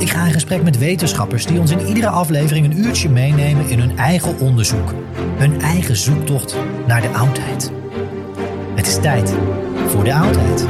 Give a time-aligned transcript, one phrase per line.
[0.00, 3.78] Ik ga in gesprek met wetenschappers die ons in iedere aflevering een uurtje meenemen in
[3.78, 4.94] hun eigen onderzoek.
[5.36, 6.56] Hun eigen zoektocht
[6.86, 7.72] naar de oudheid.
[8.74, 9.34] Het is tijd
[9.86, 10.66] voor de oudheid.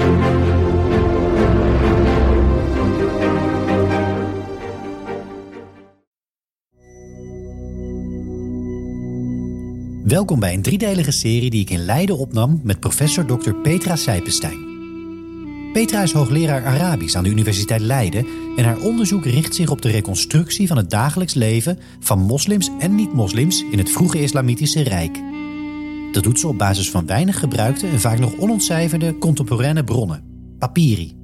[10.05, 13.53] Welkom bij een driedelige serie die ik in Leiden opnam met professor Dr.
[13.55, 14.70] Petra Sijpenstein.
[15.73, 18.27] Petra is hoogleraar Arabisch aan de Universiteit Leiden
[18.57, 22.95] en haar onderzoek richt zich op de reconstructie van het dagelijks leven van moslims en
[22.95, 25.21] niet-moslims in het vroege Islamitische Rijk.
[26.13, 30.23] Dat doet ze op basis van weinig gebruikte en vaak nog onontcijferde contemporaine bronnen,
[30.59, 31.17] papiri.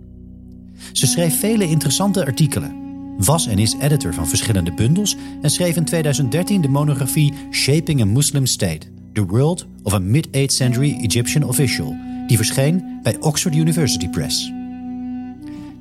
[0.92, 2.76] Ze schreef vele interessante artikelen,
[3.18, 8.04] was en is editor van verschillende bundels en schreef in 2013 de monografie Shaping a
[8.04, 14.08] Muslim State: The World of a Mid-8th Century Egyptian Official, die verscheen bij Oxford University
[14.08, 14.52] Press.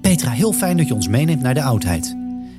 [0.01, 2.15] Petra, heel fijn dat je ons meeneemt naar de oudheid.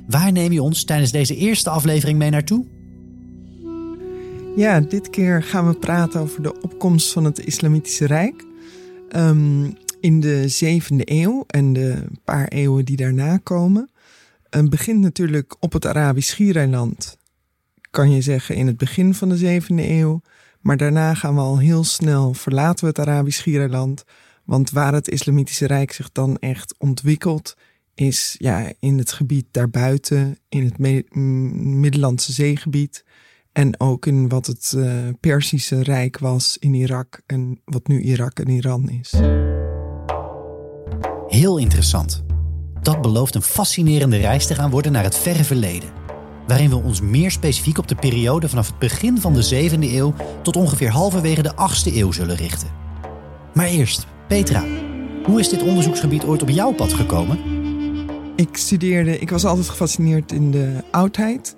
[0.07, 2.65] Waar neem je ons tijdens deze eerste aflevering mee naartoe?
[4.55, 8.45] Ja, dit keer gaan we praten over de opkomst van het Islamitische Rijk.
[9.09, 13.89] Ehm, in de zevende eeuw en de paar eeuwen die daarna komen.
[14.49, 17.17] Het begint natuurlijk op het Arabisch Schiereiland,
[17.91, 20.21] kan je zeggen, in het begin van de zevende eeuw.
[20.61, 24.03] Maar daarna gaan we al heel snel, verlaten we het Arabisch Schiereiland.
[24.45, 27.55] Want waar het Islamitische Rijk zich dan echt ontwikkelt,
[27.93, 33.03] is ja, in het gebied daarbuiten, in het Me- M- Middellandse zeegebied.
[33.51, 38.39] En ook in wat het eh, Perzische Rijk was in Irak en wat nu Irak
[38.39, 39.13] en Iran is.
[41.27, 42.23] Heel interessant.
[42.81, 45.89] Dat belooft een fascinerende reis te gaan worden naar het verre verleden.
[46.47, 50.13] Waarin we ons meer specifiek op de periode vanaf het begin van de 7e eeuw
[50.41, 52.69] tot ongeveer halverwege de 8e eeuw zullen richten.
[53.53, 54.63] Maar eerst, Petra,
[55.23, 57.39] hoe is dit onderzoeksgebied ooit op jouw pad gekomen?
[58.35, 61.55] Ik studeerde, ik was altijd gefascineerd in de oudheid,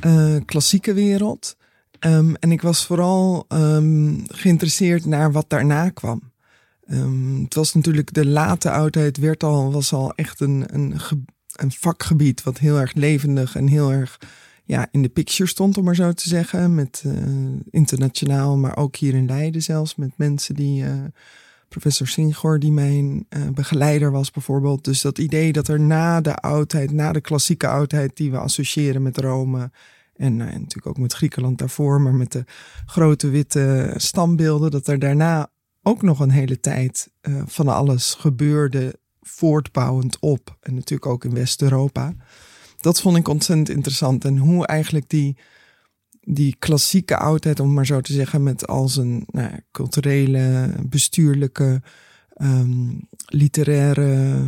[0.00, 1.56] eh, klassieke wereld.
[1.98, 6.32] Ehm, en ik was vooral ehm, geïnteresseerd naar wat daarna kwam.
[6.86, 11.00] Ehm, het was natuurlijk de late oudheid, werd al, was al echt een, een,
[11.62, 14.18] een vakgebied wat heel erg levendig en heel erg
[14.64, 16.74] ja, in de picture stond, om maar zo te zeggen.
[16.74, 17.12] Met eh,
[17.70, 20.84] internationaal, maar ook hier in Leiden zelfs, met mensen die.
[20.84, 20.92] eh,
[21.68, 24.84] professor Singor, die mijn eh, begeleider was bijvoorbeeld.
[24.84, 29.02] Dus dat idee dat er na de oudheid, na de klassieke oudheid die we associëren
[29.02, 29.70] met Rome
[30.14, 32.44] en, natuurlijk ook met Griekenland daarvoor, maar met de
[32.86, 35.50] grote witte standbeelden, dat er daarna
[35.82, 37.10] ook nog een hele tijd
[37.46, 40.56] van alles gebeurde voortbouwend op.
[40.60, 42.14] En natuurlijk ook in West-Europa.
[42.80, 44.24] Dat vond ik ontzettend interessant.
[44.24, 45.36] En hoe eigenlijk die,
[46.20, 51.82] die klassieke oudheid, om maar zo te zeggen, met al zijn nou, culturele, bestuurlijke,
[52.36, 54.44] um, literaire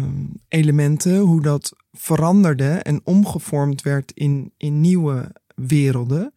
[0.48, 6.34] elementen, hoe dat veranderde en omgevormd werd in, in nieuwe werelden.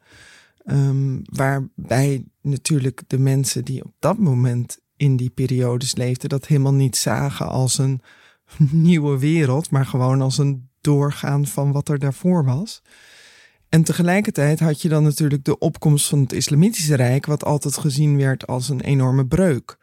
[0.65, 6.73] Um, waarbij natuurlijk de mensen die op dat moment in die periodes leefden, dat helemaal
[6.73, 8.01] niet zagen als een
[8.71, 12.81] nieuwe wereld, maar gewoon als een doorgaan van wat er daarvoor was.
[13.69, 18.17] En tegelijkertijd had je dan natuurlijk de opkomst van het Islamitische Rijk, wat altijd gezien
[18.17, 19.77] werd als een enorme breuk.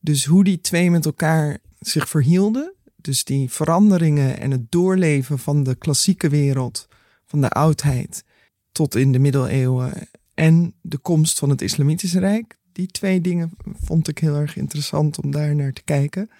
[0.00, 5.62] Dus hoe die twee met elkaar zich verhielden, dus die veranderingen en het doorleven van
[5.62, 6.88] de klassieke wereld,
[7.26, 8.24] van de oudheid,
[8.72, 9.92] tot in de middeleeuwen
[10.34, 13.50] en de komst van het Islamitische Rijk, die twee dingen
[13.84, 16.30] vond ik heel erg interessant om daar naar te kijken.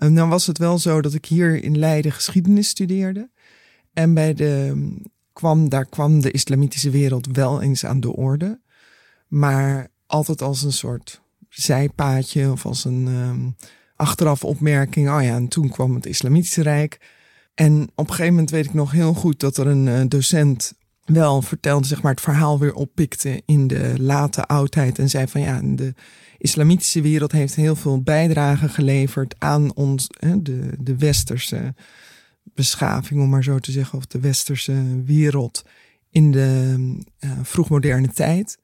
[0.00, 3.30] En dan was het wel zo dat ik hier in Leiden geschiedenis studeerde.
[3.92, 4.74] En bij de,
[5.32, 8.60] kwam, daar kwam de islamitische wereld wel eens aan de orde.
[9.28, 13.56] Maar altijd als een soort zijpaadje of als een um,
[13.96, 15.10] achteraf opmerking.
[15.10, 17.00] Oh ja, en toen kwam het islamitische rijk.
[17.54, 20.72] En op een gegeven moment weet ik nog heel goed dat er een uh, docent
[21.04, 24.98] wel vertelde, zeg maar, het verhaal weer oppikte in de late oudheid.
[24.98, 25.94] En zei van ja, de
[26.40, 30.06] islamitische wereld heeft heel veel bijdrage geleverd aan ons,
[30.42, 31.74] de, de westerse
[32.54, 35.64] beschaving, om maar zo te zeggen, of de westerse wereld
[36.10, 36.76] in de
[37.20, 38.58] uh, vroegmoderne tijd.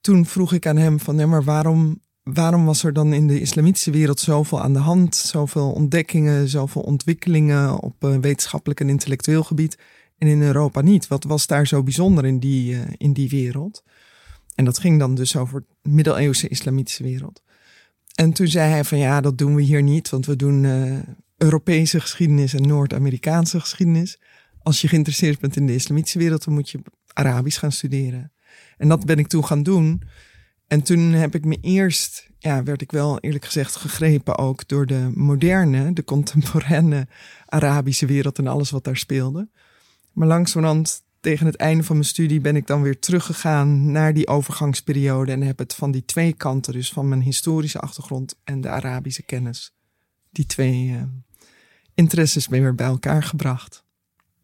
[0.00, 3.40] Toen vroeg ik aan hem van, nee, maar waarom, waarom was er dan in de
[3.40, 9.44] islamitische wereld zoveel aan de hand, zoveel ontdekkingen, zoveel ontwikkelingen op uh, wetenschappelijk en intellectueel
[9.44, 9.78] gebied
[10.18, 11.08] en in Europa niet?
[11.08, 13.82] Wat was daar zo bijzonder in die, uh, in die wereld?
[14.54, 17.42] En dat ging dan dus over de middeleeuwse islamitische wereld.
[18.14, 20.98] En toen zei hij van ja, dat doen we hier niet, want we doen uh,
[21.36, 24.20] Europese geschiedenis en Noord-Amerikaanse geschiedenis.
[24.58, 26.82] Als je geïnteresseerd bent in de islamitische wereld, dan moet je
[27.12, 28.32] Arabisch gaan studeren.
[28.76, 30.02] En dat ben ik toen gaan doen.
[30.66, 34.86] En toen heb ik me eerst, ja, werd ik wel eerlijk gezegd gegrepen ook door
[34.86, 37.08] de moderne, de contemporaine
[37.46, 39.48] Arabische wereld en alles wat daar speelde.
[40.12, 44.28] Maar langzamerhand tegen het einde van mijn studie ben ik dan weer teruggegaan naar die
[44.28, 48.68] overgangsperiode en heb het van die twee kanten, dus van mijn historische achtergrond en de
[48.68, 49.74] Arabische kennis,
[50.30, 51.02] die twee uh,
[51.94, 53.84] interesses weer bij elkaar gebracht.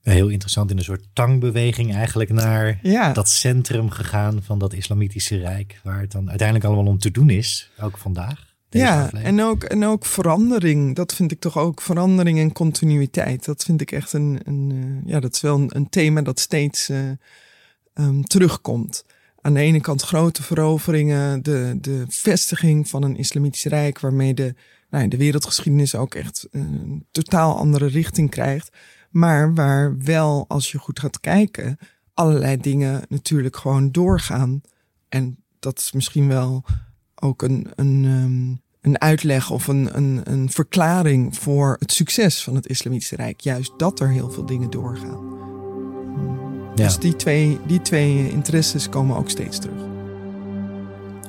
[0.03, 3.13] Heel interessant, in een soort tangbeweging eigenlijk naar ja.
[3.13, 7.31] dat centrum gegaan van dat islamitische rijk, waar het dan uiteindelijk allemaal om te doen
[7.31, 10.95] is, ook vandaag ja, en ook, en ook verandering.
[10.95, 13.45] Dat vind ik toch ook verandering en continuïteit.
[13.45, 16.41] Dat vind ik echt een, een uh, ja, dat is wel een, een thema dat
[16.41, 16.99] steeds uh,
[17.95, 19.05] um, terugkomt.
[19.41, 24.55] Aan de ene kant grote veroveringen, de, de vestiging van een islamitisch rijk, waarmee de,
[24.91, 28.77] nou, de wereldgeschiedenis ook echt een totaal andere richting krijgt.
[29.11, 31.79] Maar waar wel, als je goed gaat kijken,
[32.15, 34.61] allerlei dingen natuurlijk gewoon doorgaan.
[35.09, 36.65] En dat is misschien wel
[37.21, 42.55] ook een, een, um, een uitleg of een, een, een verklaring voor het succes van
[42.55, 43.41] het Islamitische Rijk.
[43.41, 45.37] Juist dat er heel veel dingen doorgaan.
[46.75, 46.85] Ja.
[46.85, 49.83] Dus die twee, die twee interesses komen ook steeds terug.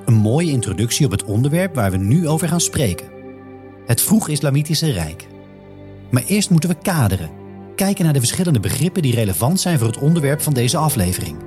[0.05, 3.07] Een mooie introductie op het onderwerp waar we nu over gaan spreken.
[3.85, 5.27] Het vroeg-Islamitische Rijk.
[6.11, 7.29] Maar eerst moeten we kaderen.
[7.75, 11.37] Kijken naar de verschillende begrippen die relevant zijn voor het onderwerp van deze aflevering.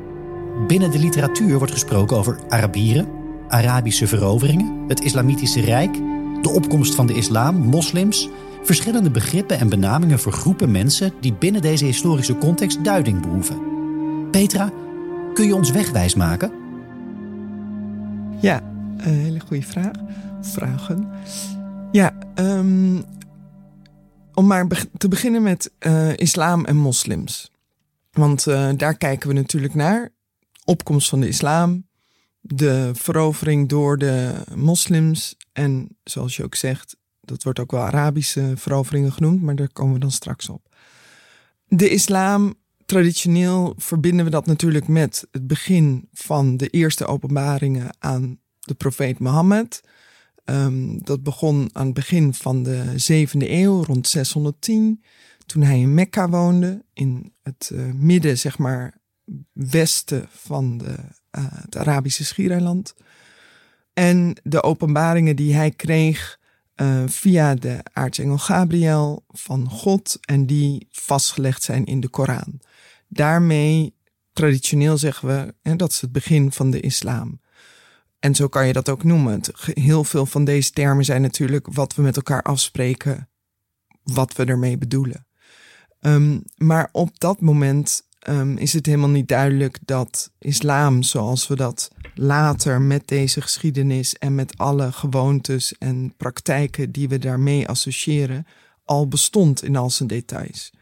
[0.66, 3.08] Binnen de literatuur wordt gesproken over Arabieren,
[3.52, 5.92] Arabische veroveringen, het Islamitische Rijk,
[6.42, 8.28] de opkomst van de islam, moslims,
[8.62, 13.60] verschillende begrippen en benamingen voor groepen mensen die binnen deze historische context duiding behoeven.
[14.30, 14.72] Petra,
[15.34, 16.52] kun je ons wegwijs maken?
[18.40, 18.60] Ja,
[18.96, 19.92] een hele goede vraag.
[20.40, 21.08] Vragen.
[21.90, 23.04] Ja, um,
[24.34, 24.66] om maar
[24.96, 27.50] te beginnen met uh, islam en moslims.
[28.12, 30.10] Want uh, daar kijken we natuurlijk naar.
[30.64, 31.84] Opkomst van de islam,
[32.42, 35.36] de verovering door de moslims.
[35.52, 39.94] En zoals je ook zegt, dat wordt ook wel Arabische veroveringen genoemd, maar daar komen
[39.94, 40.74] we dan straks op.
[41.64, 42.54] De islam,
[42.86, 49.18] traditioneel verbinden we dat natuurlijk met het begin van de eerste openbaringen aan de profeet
[49.18, 49.80] Mohammed.
[50.44, 55.02] Um, dat begon aan het begin van de 7e eeuw, rond 610,
[55.46, 59.00] toen hij in Mekka woonde, in het uh, midden, zeg maar,
[59.52, 60.94] westen van de
[61.38, 62.94] uh, het Arabische schiereiland.
[63.92, 66.38] En de openbaringen die hij kreeg
[66.76, 72.60] uh, via de aartsengel Gabriel van God en die vastgelegd zijn in de Koran.
[73.08, 73.94] Daarmee,
[74.32, 77.40] traditioneel zeggen we, hè, dat is het begin van de islam.
[78.18, 79.40] En zo kan je dat ook noemen.
[79.64, 83.28] Heel veel van deze termen zijn natuurlijk wat we met elkaar afspreken,
[84.02, 85.26] wat we ermee bedoelen.
[86.00, 91.56] Um, maar op dat moment um, is het helemaal niet duidelijk dat islam, zoals we
[91.56, 98.46] dat later met deze geschiedenis en met alle gewoontes en praktijken die we daarmee associëren,
[98.84, 100.72] al bestond in al zijn details.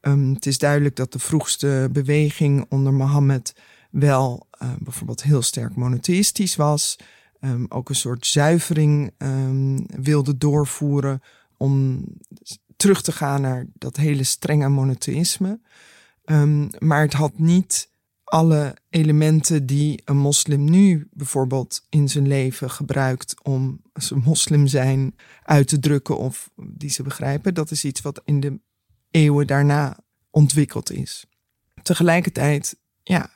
[0.00, 3.54] Um, het is duidelijk dat de vroegste beweging onder Mohammed
[3.90, 6.96] wel uh, bijvoorbeeld heel sterk monotheïstisch was,
[7.40, 9.12] um, ook een soort zuivering
[9.86, 11.22] wilde doorvoeren
[11.56, 12.04] om
[12.76, 15.60] terug te gaan naar dat hele strenge monotheïsme.
[16.26, 17.90] Um, maar het had niet
[18.24, 25.14] alle elementen die een moslim nu bijvoorbeeld in zijn leven gebruikt om zijn moslim zijn
[25.42, 27.54] uit te drukken of die ze begrijpen.
[27.54, 28.60] Dat is iets wat in de
[29.10, 29.98] eeuwen daarna
[30.30, 31.26] ontwikkeld is.
[31.82, 33.30] Tegelijkertijd ja,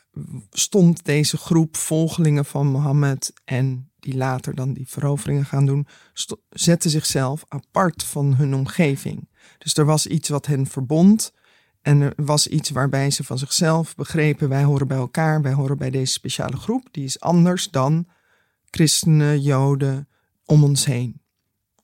[0.51, 5.87] stond deze groep volgelingen van Mohammed en die later dan die veroveringen gaan doen,
[6.49, 9.29] zetten zichzelf apart van hun omgeving.
[9.59, 11.33] Dus er was iets wat hen verbond.
[11.83, 15.79] En er was iets waarbij ze van zichzelf begrepen: wij horen bij elkaar, wij horen
[15.79, 16.89] bij deze speciale groep.
[16.91, 18.07] Die is anders dan
[18.71, 20.09] christenen, joden
[20.45, 21.21] om ons heen.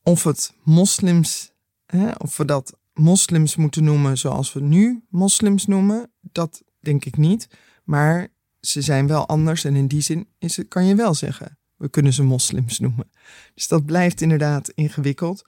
[0.02, 1.52] Of het moslims,
[1.86, 7.16] hè, of we dat moslims moeten noemen zoals we nu moslims noemen, dat denk ik
[7.16, 7.48] niet.
[7.84, 8.28] Maar
[8.60, 11.88] ze zijn wel anders en in die zin is het, kan je wel zeggen, we
[11.88, 13.10] kunnen ze moslims noemen.
[13.54, 15.44] Dus dat blijft inderdaad ingewikkeld.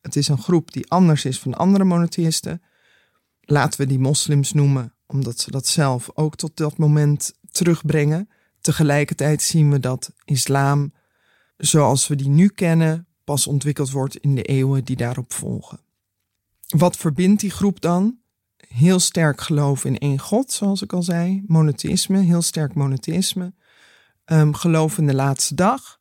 [0.00, 2.62] Het is een groep die anders is van andere monotheïsten.
[3.46, 8.28] Laten we die moslims noemen, omdat ze dat zelf ook tot dat moment terugbrengen.
[8.60, 10.92] Tegelijkertijd zien we dat islam,
[11.56, 15.80] zoals we die nu kennen, pas ontwikkeld wordt in de eeuwen die daarop volgen.
[16.68, 18.18] Wat verbindt die groep dan?
[18.68, 21.42] Heel sterk geloof in één God, zoals ik al zei.
[21.46, 23.52] Monotheïsme, heel sterk monotheïsme.
[24.26, 26.00] Um, geloof in de laatste dag.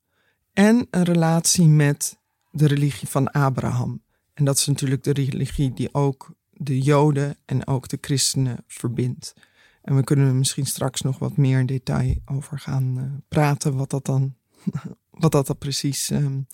[0.53, 2.19] En een relatie met
[2.51, 4.03] de religie van Abraham.
[4.33, 9.34] En dat is natuurlijk de religie die ook de Joden en ook de christenen verbindt.
[9.82, 13.75] En we kunnen er misschien straks nog wat meer in detail over gaan uh, praten,
[13.75, 14.36] wat dat dan,
[15.24, 16.48] wat dat dan precies um,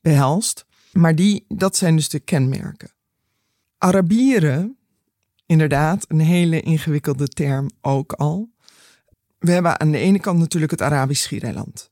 [0.00, 0.66] behelst.
[0.92, 2.90] Maar die, dat zijn dus de kenmerken.
[3.78, 4.76] Arabieren,
[5.46, 8.50] inderdaad, een hele ingewikkelde term ook al.
[9.38, 11.90] We hebben aan de ene kant natuurlijk het Arabisch Schiereiland.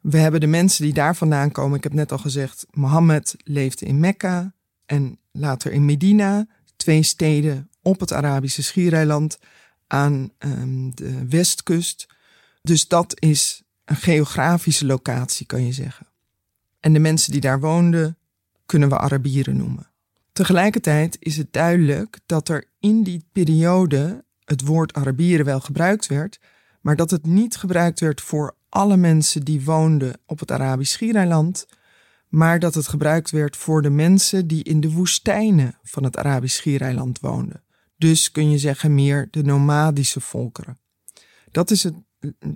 [0.00, 1.76] We hebben de mensen die daar vandaan komen.
[1.76, 4.54] Ik heb net al gezegd, Mohammed leefde in Mekka
[4.86, 6.46] en later in Medina.
[6.88, 9.38] Twee steden op het Arabische schiereiland
[9.86, 12.06] aan um, de westkust.
[12.62, 16.06] Dus dat is een geografische locatie, kan je zeggen.
[16.80, 18.16] En de mensen die daar woonden,
[18.66, 19.90] kunnen we Arabieren noemen.
[20.32, 26.40] Tegelijkertijd is het duidelijk dat er in die periode het woord Arabieren wel gebruikt werd,
[26.80, 31.66] maar dat het niet gebruikt werd voor alle mensen die woonden op het Arabisch Schiereiland,
[32.28, 36.56] maar dat het gebruikt werd voor de mensen die in de woestijnen van het Arabisch
[36.56, 37.62] Schiereiland woonden.
[37.96, 40.78] Dus kun je zeggen meer de nomadische volkeren.
[41.50, 41.94] Dat is, het,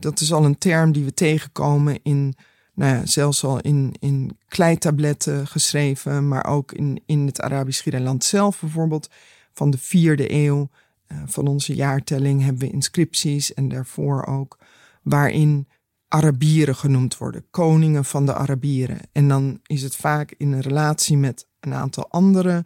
[0.00, 2.34] dat is al een term die we tegenkomen in,
[2.74, 8.24] nou ja, zelfs al in, in kleitabletten geschreven, maar ook in, in het Arabisch Schiereiland
[8.24, 9.08] zelf bijvoorbeeld
[9.52, 10.70] van de vierde eeuw
[11.06, 14.58] eh, van onze jaartelling hebben we inscripties en daarvoor ook
[15.02, 15.68] waarin
[16.12, 18.98] Arabieren genoemd worden, koningen van de Arabieren.
[19.12, 22.64] En dan is het vaak in een relatie met een aantal andere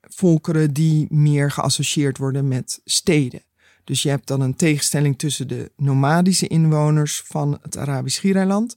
[0.00, 3.42] volkeren die meer geassocieerd worden met steden.
[3.84, 8.76] Dus je hebt dan een tegenstelling tussen de nomadische inwoners van het Arabisch Schiereiland,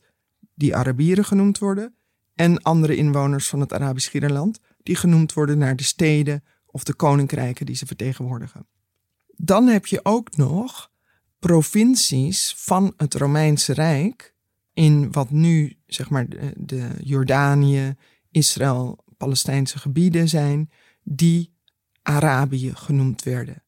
[0.55, 1.93] die Arabieren genoemd worden,
[2.35, 6.93] en andere inwoners van het Arabisch Schiereiland, die genoemd worden naar de steden of de
[6.93, 8.67] koninkrijken die ze vertegenwoordigen.
[9.35, 10.90] Dan heb je ook nog
[11.41, 14.35] provincies van het Romeinse Rijk
[14.73, 17.95] in wat nu zeg maar de, Jordanië,
[18.31, 20.71] Israël, Palestijnse gebieden zijn,
[21.03, 21.53] die
[22.01, 23.63] Arabië genoemd werden.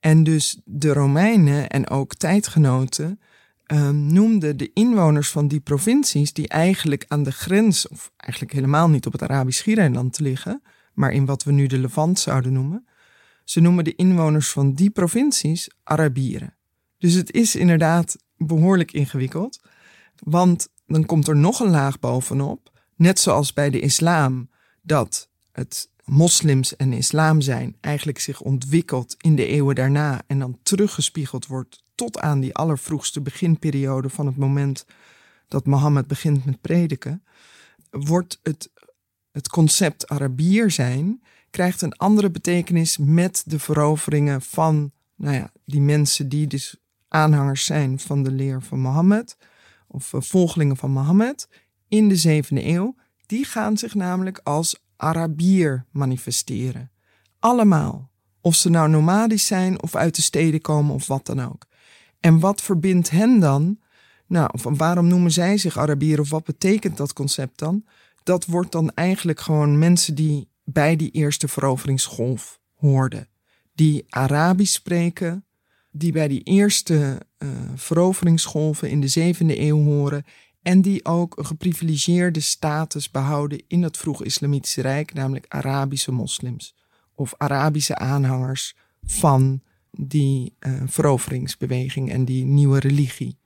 [0.00, 3.20] En dus de Romeinen en ook tijdgenoten
[3.66, 8.88] um, noemden de inwoners van die provincies, die eigenlijk aan de grens, of eigenlijk helemaal
[8.88, 10.62] niet op het Arabisch Schiereiland liggen,
[10.92, 12.86] maar in wat we nu de Levant zouden noemen,
[13.44, 16.57] ze noemen de inwoners van die provincies Arabieren.
[16.98, 19.60] Dus het is inderdaad behoorlijk ingewikkeld.
[20.18, 22.72] Want dan komt er nog een laag bovenop.
[22.96, 24.50] Net zoals bij de islam,
[24.82, 30.58] dat het moslims en islam zijn eigenlijk zich ontwikkelt in de eeuwen daarna en dan
[30.62, 34.84] teruggespiegeld wordt tot aan die allervroegste beginperiode van het moment
[35.48, 37.22] dat Mohammed begint met prediken,
[37.90, 38.70] wordt het,
[39.32, 45.80] het concept Arabier zijn, krijgt een andere betekenis met de veroveringen van nou ja, die
[45.80, 46.76] mensen die dus
[47.08, 49.36] aanhangers zijn van de leer van Mohammed.
[49.86, 51.48] of eh, volgelingen van Mohammed
[51.88, 52.94] in de zevende eeuw,
[53.26, 56.90] die gaan zich namelijk als Arabier manifesteren.
[57.38, 58.10] Allemaal.
[58.40, 61.66] Of ze nou nomadisch zijn of uit de steden komen of wat dan ook.
[62.20, 63.78] En wat verbindt hen dan?
[64.26, 67.84] Nou, of waarom noemen zij zich Arabier of wat betekent dat concept dan?
[68.22, 73.28] Dat wordt dan eigenlijk gewoon mensen die bij die eerste veroveringsgolf hoorden.
[73.74, 75.44] Die Arabisch spreken,
[75.98, 80.24] die bij die eerste uh, veroveringsgolven in de zevende eeuw horen
[80.62, 86.74] en die ook een geprivilegeerde status behouden in het vroeg Islamitische Rijk, namelijk Arabische moslims
[87.14, 93.38] of Arabische aanhangers van die uh, veroveringsbeweging en die nieuwe religie.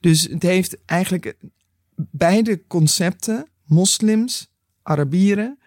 [0.00, 1.36] Dus het heeft eigenlijk
[1.94, 5.58] beide concepten, moslims, Arabieren,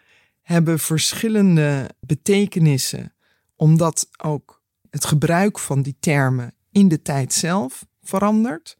[0.41, 3.13] hebben verschillende betekenissen,
[3.55, 4.56] omdat ook
[4.97, 8.77] het gebruik van die termen in de tijd zelf verandert.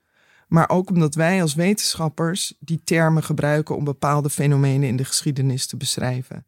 [0.47, 5.67] Maar ook omdat wij als wetenschappers die termen gebruiken om bepaalde fenomenen in de geschiedenis
[5.67, 6.45] te beschrijven.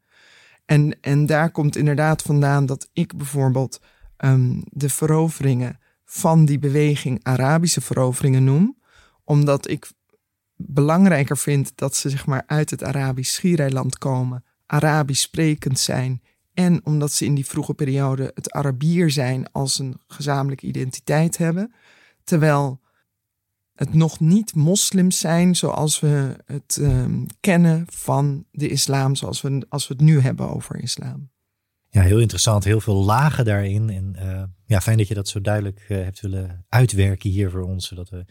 [0.66, 3.82] En, en daar komt inderdaad vandaan dat ik bijvoorbeeld
[4.18, 8.78] um, de veroveringen van die beweging Arabische veroveringen noem,
[9.24, 9.92] omdat ik
[10.56, 16.22] belangrijker vind dat ze zeg maar uit het Arabisch schiereiland komen, Arabisch sprekend zijn
[16.60, 21.74] en omdat ze in die vroege periode het Arabier zijn als een gezamenlijke identiteit hebben,
[22.24, 22.82] terwijl
[23.76, 29.66] het nog niet moslims zijn zoals we het um, kennen van de islam, zoals we,
[29.70, 31.30] als we het nu hebben over islam.
[31.90, 32.64] Ja, heel interessant.
[32.64, 33.90] Heel veel lagen daarin.
[33.90, 37.64] En uh, ja, fijn dat je dat zo duidelijk uh, hebt willen uitwerken hier voor
[37.64, 37.88] ons.
[37.88, 38.26] Zodat we in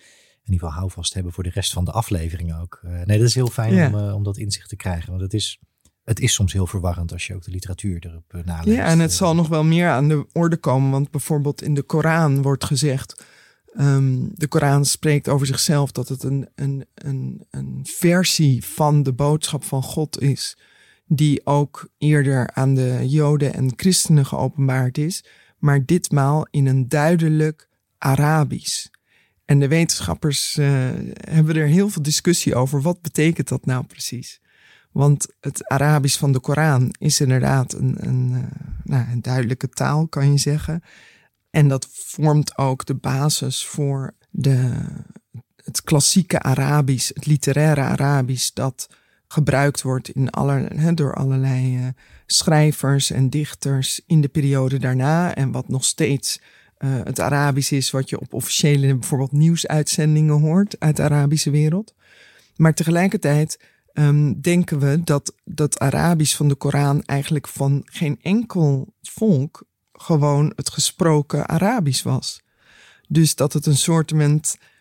[0.45, 2.81] ieder geval houvast hebben voor de rest van de afleveringen ook.
[2.85, 3.87] Uh, nee, dat is heel fijn ja.
[3.87, 5.11] om, om dat inzicht te krijgen.
[5.11, 5.59] Want het is,
[6.09, 8.77] het is soms heel verwarrend als je ook de literatuur erop naleest.
[8.77, 10.91] Ja, en het zal nog wel meer aan de orde komen.
[10.91, 13.25] Want bijvoorbeeld in de Koran wordt gezegd
[13.81, 19.13] Um, de Koran spreekt over zichzelf dat het een, een, een, een versie van de
[19.13, 20.57] boodschap van God is,
[21.07, 25.25] die ook eerder aan de Joden en Christenen geopenbaard is,
[25.59, 28.87] maar ditmaal in een duidelijk Arabisch.
[29.45, 30.89] En de wetenschappers uh,
[31.31, 32.83] hebben er heel veel discussie over.
[32.83, 34.41] Wat betekent dat nou precies?
[34.93, 38.39] Want het Arabisch van de Koran is inderdaad een, een, uh,
[38.85, 40.83] nou, een duidelijke taal, kan je zeggen.
[41.51, 44.73] En dat vormt ook de basis voor de,
[45.65, 48.89] het klassieke Arabisch, het literaire Arabisch, dat
[49.29, 50.29] gebruikt wordt in
[50.95, 51.87] door allerlei uh,
[52.27, 55.35] schrijvers en dichters in de periode daarna.
[55.35, 56.41] En wat nog steeds
[56.79, 61.95] uh, het Arabisch is, wat je op officiële bijvoorbeeld nieuwsuitzendingen hoort uit de Arabische wereld.
[62.57, 63.59] Maar tegelijkertijd
[63.99, 70.53] um, denken we dat dat Arabisch van de Koran eigenlijk van geen enkel volk gewoon
[70.57, 72.41] het gesproken Arabisch was.
[73.09, 74.13] Dus dat het een soort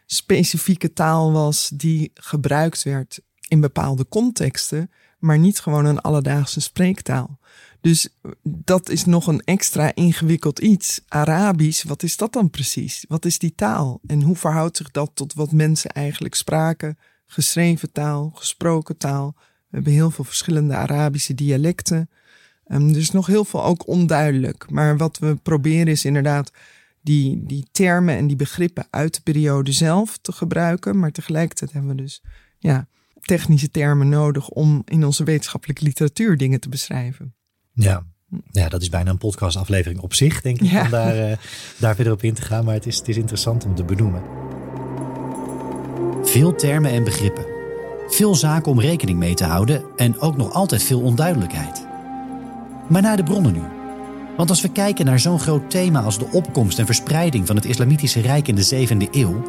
[0.06, 7.40] specifieke taal was die gebruikt werd in bepaalde contexten, maar niet gewoon een alledaagse spreektaal.
[7.82, 8.10] Dus
[8.44, 11.02] dat is nog een extra ingewikkeld iets.
[11.08, 13.06] Arabisch, wat is dat dan precies?
[13.08, 14.00] Wat is die taal?
[14.08, 16.98] En hoe verhoudt zich dat tot wat mensen eigenlijk spraken?
[17.28, 19.36] Geschreven taal, gesproken taal.
[19.38, 22.10] We hebben heel veel verschillende Arabische dialecten.
[22.68, 24.70] Um, dus nog heel veel ook onduidelijk.
[24.70, 26.52] Maar wat we proberen is inderdaad
[27.02, 31.00] die, die termen en die begrippen uit de periode zelf te gebruiken.
[31.00, 32.22] Maar tegelijkertijd hebben we dus
[32.60, 32.88] ja,
[33.22, 37.36] technische termen nodig om in onze wetenschappelijke literatuur dingen te beschrijven.
[37.74, 38.06] Ja,
[38.52, 41.38] ja, dat is bijna een podcastaflevering op zich, denk ik, om daar, uh,
[41.80, 42.66] daar verder op in te gaan.
[42.66, 44.22] Maar het is, het is interessant om te benoemen.
[46.28, 47.46] Veel termen en begrippen.
[48.08, 51.88] Veel zaken om rekening mee te houden en ook nog altijd veel onduidelijkheid.
[52.88, 53.62] Maar naar de bronnen nu.
[54.38, 57.66] Want als we kijken naar zo'n groot thema als de opkomst en verspreiding van het
[57.66, 59.44] Islamitische Rijk in de 7e eeuw,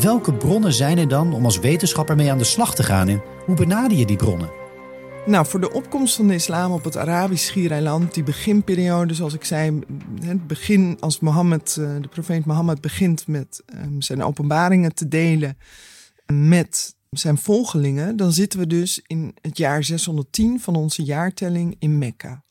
[0.00, 3.22] welke bronnen zijn er dan om als wetenschapper mee aan de slag te gaan en
[3.44, 4.50] hoe benader je die bronnen?
[5.26, 9.44] Nou, voor de opkomst van de islam op het Arabisch schiereiland, die beginperiode, zoals ik
[9.44, 9.78] zei,
[10.24, 15.56] het begin als Mohammed, eh, de profeet Mohammed begint met ehm, zijn openbaringen te delen
[16.26, 21.98] met zijn volgelingen, dan zitten we dus in het jaar 610 van onze jaartelling in
[21.98, 22.44] Mekka.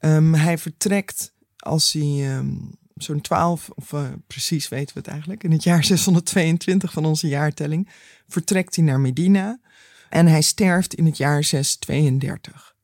[0.00, 5.44] Um, hij vertrekt als hij um, zo'n 12, of uh, precies weten we het eigenlijk,
[5.44, 7.88] in het jaar 622 van onze jaartelling,
[8.28, 9.60] vertrekt hij naar Medina
[10.08, 12.74] en hij sterft in het jaar 632.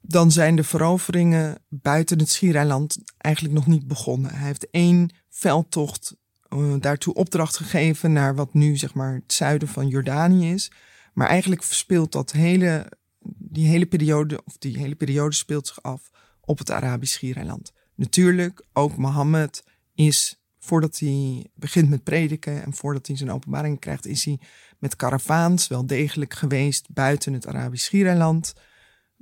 [0.00, 4.34] Dan zijn de veroveringen buiten het Schiereiland eigenlijk nog niet begonnen.
[4.34, 6.16] Hij heeft één veldtocht
[6.54, 10.70] uh, daartoe opdracht gegeven naar wat nu zeg maar het zuiden van Jordanië is.
[11.12, 12.92] Maar eigenlijk speelt dat hele,
[13.38, 17.72] die hele periode, of die hele periode speelt zich af op het Arabisch Schiereiland.
[17.94, 24.06] Natuurlijk, ook Mohammed is voordat hij begint met prediken en voordat hij zijn openbaring krijgt,
[24.06, 24.40] is hij
[24.78, 28.54] met karavaans wel degelijk geweest buiten het Arabisch Schiereiland.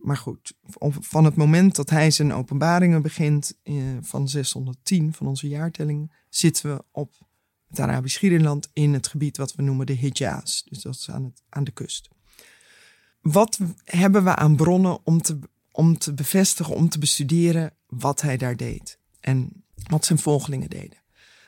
[0.04, 0.52] Maar goed,
[1.00, 6.74] van het moment dat hij zijn openbaringen begint eh, van 610 van onze jaartelling, zitten
[6.74, 7.14] we op
[7.68, 10.62] het Arabisch Schiereiland in het gebied wat we noemen de Hijaz.
[10.62, 12.08] Dus dat is aan, het, aan de kust.
[13.20, 15.38] Wat hebben we aan bronnen om te,
[15.70, 21.02] om te bevestigen, om te bestuderen wat hij daar deed en wat zijn volgelingen deden?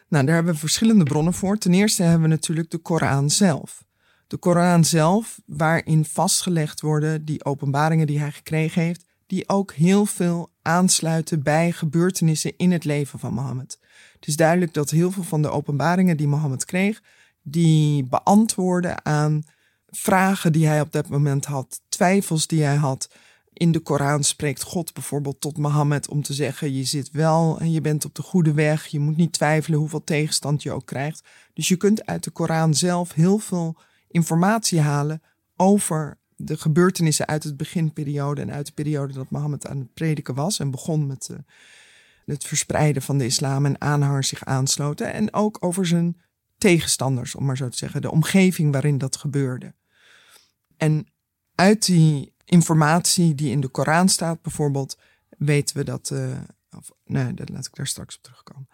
[0.08, 1.58] Nou, daar hebben we verschillende bronnen voor.
[1.58, 3.85] Ten eerste hebben we natuurlijk de Koran zelf.
[4.26, 10.06] De Koran zelf, waarin vastgelegd worden die openbaringen die hij gekregen heeft, die ook heel
[10.06, 13.78] veel aansluiten bij gebeurtenissen in het leven van Mohammed.
[14.14, 17.02] Het is duidelijk dat heel veel van de openbaringen die Mohammed kreeg,
[17.42, 19.42] die beantwoorden aan
[19.86, 23.08] vragen die hij op dat moment had, twijfels die hij had.
[23.52, 27.72] In de Koran spreekt God bijvoorbeeld tot Mohammed om te zeggen: Je zit wel en
[27.72, 28.86] je bent op de goede weg.
[28.86, 31.22] Je moet niet twijfelen hoeveel tegenstand je ook krijgt.
[31.54, 33.76] Dus je kunt uit de Koran zelf heel veel
[34.08, 35.22] informatie halen
[35.56, 40.34] over de gebeurtenissen uit het beginperiode en uit de periode dat Mohammed aan het prediken
[40.34, 41.36] was en begon met uh,
[42.24, 45.12] het verspreiden van de islam en aanhangers zich aansloten.
[45.12, 46.20] En ook over zijn
[46.58, 49.74] tegenstanders, om maar zo te zeggen, de omgeving waarin dat gebeurde.
[50.76, 51.06] En
[51.54, 54.98] uit die informatie die in de Koran staat, bijvoorbeeld,
[55.38, 56.10] weten we dat.
[56.12, 56.38] Uh,
[56.76, 58.68] of, nee, dat laat ik daar straks op terugkomen.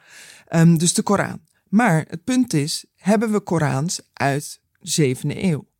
[0.50, 1.40] Um, dus de Koran.
[1.68, 5.70] Maar het punt is: hebben we Korans uit 7e eeuw?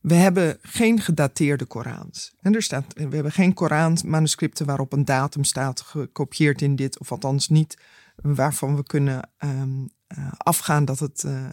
[0.00, 2.34] We hebben geen gedateerde Korans.
[2.40, 7.12] En er staat, we hebben geen Koran-manuscripten waarop een datum staat gekopieerd in dit, of
[7.12, 7.78] althans niet
[8.16, 11.48] waarvan we kunnen um, uh, afgaan dat het uh, uh,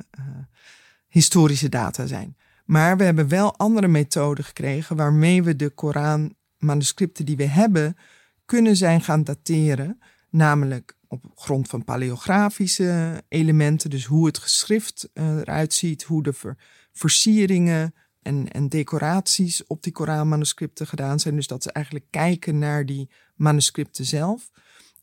[1.08, 2.38] historische data zijn.
[2.66, 7.98] Maar we hebben wel andere methoden gekregen waarmee we de Koran-manuscripten die we hebben
[8.46, 10.00] kunnen zijn gaan dateren.
[10.30, 16.58] Namelijk op grond van paleografische elementen, dus hoe het geschrift eruit ziet, hoe de ver
[16.94, 21.36] versieringen en, en decoraties op die Koranmanuscripten gedaan zijn.
[21.36, 24.52] Dus dat ze eigenlijk kijken naar die manuscripten zelf.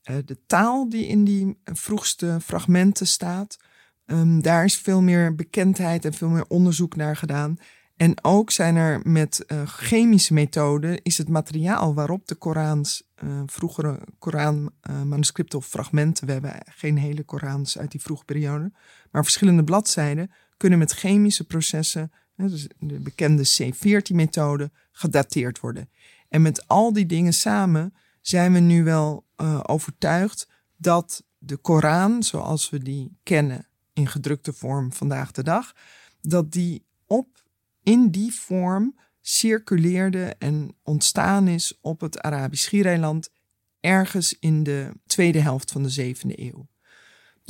[0.04, 3.58] Uh, de taal die in die vroegste fragmenten staat,
[4.06, 7.58] um, daar is veel meer bekendheid en veel meer onderzoek naar gedaan.
[7.96, 13.42] En ook zijn er met uh, chemische methoden, is het materiaal waarop de Korans, uh,
[13.46, 18.72] vroegere Koran-manuscripten of fragmenten, we hebben geen hele Korans uit die vroege periode,
[19.10, 22.10] maar verschillende bladzijden, kunnen met chemische processen
[22.48, 25.90] dus de bekende C14-methode, gedateerd worden.
[26.28, 32.22] En met al die dingen samen zijn we nu wel uh, overtuigd dat de Koran,
[32.22, 35.72] zoals we die kennen in gedrukte vorm vandaag de dag,
[36.20, 37.42] dat die op
[37.82, 43.30] in die vorm circuleerde en ontstaan is op het Arabisch Schiereiland
[43.80, 46.68] ergens in de tweede helft van de zevende eeuw.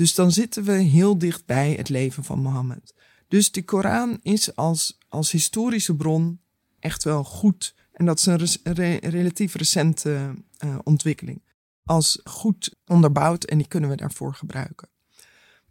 [0.00, 2.94] Dus dan zitten we heel dicht bij het leven van Mohammed.
[3.28, 6.40] Dus de Koran is als, als historische bron
[6.78, 7.74] echt wel goed.
[7.92, 10.34] En dat is een re relatief recente
[10.64, 11.42] uh, ontwikkeling.
[11.84, 14.88] Als goed onderbouwd en die kunnen we daarvoor gebruiken.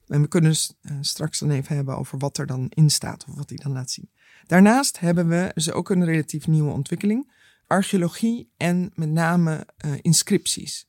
[0.07, 3.35] En we kunnen uh, straks dan even hebben over wat er dan in staat of
[3.35, 4.09] wat hij dan laat zien.
[4.45, 7.31] Daarnaast hebben we dus ook een relatief nieuwe ontwikkeling.
[7.67, 10.87] Archeologie en met name uh, inscripties.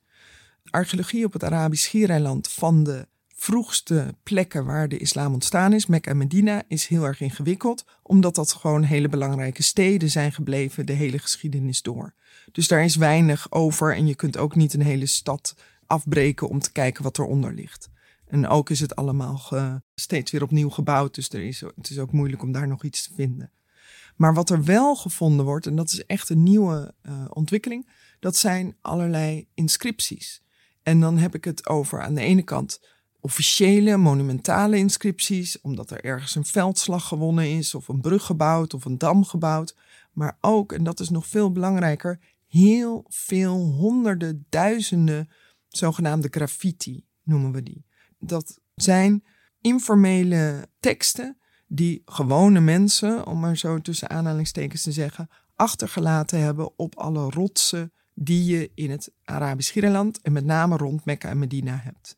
[0.69, 3.09] Archeologie op het Arabisch Schiereiland van de
[3.41, 8.35] vroegste plekken waar de islam ontstaan is, Mekka en Medina, is heel erg ingewikkeld, omdat
[8.35, 12.13] dat gewoon hele belangrijke steden zijn gebleven de hele geschiedenis door.
[12.51, 16.59] Dus daar is weinig over en je kunt ook niet een hele stad afbreken om
[16.59, 17.89] te kijken wat eronder ligt.
[18.27, 19.41] En ook is het allemaal
[19.95, 23.03] steeds weer opnieuw gebouwd, dus er is, het is ook moeilijk om daar nog iets
[23.07, 23.51] te vinden.
[24.15, 28.35] Maar wat er wel gevonden wordt, en dat is echt een nieuwe uh, ontwikkeling, dat
[28.35, 30.41] zijn allerlei inscripties.
[30.83, 32.79] En dan heb ik het over aan de ene kant
[33.21, 38.85] officiële, monumentale inscripties, omdat er ergens een veldslag gewonnen is, of een brug gebouwd, of
[38.85, 39.75] een dam gebouwd.
[40.11, 45.29] Maar ook, en dat is nog veel belangrijker, heel veel honderden, duizenden
[45.67, 47.85] zogenaamde graffiti noemen we die.
[48.19, 49.23] Dat zijn
[49.61, 56.95] informele teksten die gewone mensen, om maar zo tussen aanhalingstekens te zeggen, achtergelaten hebben op
[56.95, 61.79] alle rotsen die je in het Arabisch Schiereiland en met name rond Mekka en Medina
[61.83, 62.17] hebt.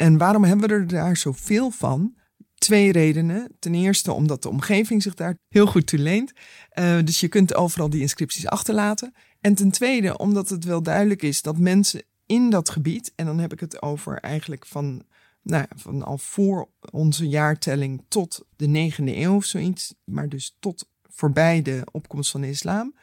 [0.00, 2.14] En waarom hebben we er daar zoveel van?
[2.54, 3.56] Twee redenen.
[3.58, 6.32] Ten eerste omdat de omgeving zich daar heel goed toe leent.
[6.74, 9.14] Uh, dus je kunt overal die inscripties achterlaten.
[9.40, 13.38] En ten tweede omdat het wel duidelijk is dat mensen in dat gebied, en dan
[13.38, 15.02] heb ik het over eigenlijk van,
[15.42, 20.88] nou, van al voor onze jaartelling tot de negende eeuw of zoiets, maar dus tot
[21.02, 22.94] voorbij de opkomst van de islam,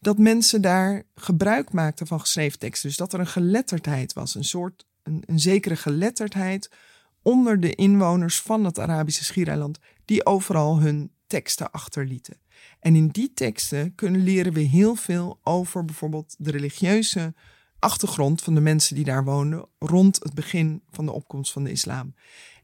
[0.00, 2.88] dat mensen daar gebruik maakten van geschreven teksten.
[2.88, 6.70] Dus dat er een geletterdheid was, een soort een, zekere geletterdheid
[7.22, 12.40] onder de inwoners van het Arabische schiereiland die overal hun teksten achterlieten.
[12.80, 17.34] En in die teksten kunnen leren we heel veel over bijvoorbeeld de religieuze
[17.78, 21.70] achtergrond van de mensen die daar woonden rond het begin van de opkomst van de
[21.70, 22.14] islam.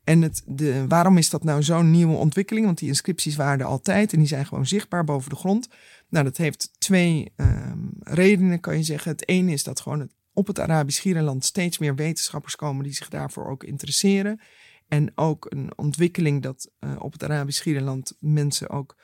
[0.05, 2.67] En het, de, waarom is dat nou zo'n nieuwe ontwikkeling?
[2.67, 5.69] Want die inscripties waren er altijd en die zijn gewoon zichtbaar boven de grond.
[6.09, 9.11] Nou, dat heeft twee um, redenen, kan je zeggen.
[9.11, 12.93] Het ene is dat gewoon het, op het Arabisch Schiereiland steeds meer wetenschappers komen die
[12.93, 14.41] zich daarvoor ook interesseren.
[14.89, 18.97] En ook een ontwikkeling dat uh, op het Arabisch Schiereiland mensen ook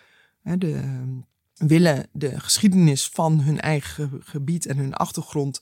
[0.42, 1.02] hè, de, uh,
[1.54, 5.60] willen de geschiedenis van hun eigen gebied en hun achtergrond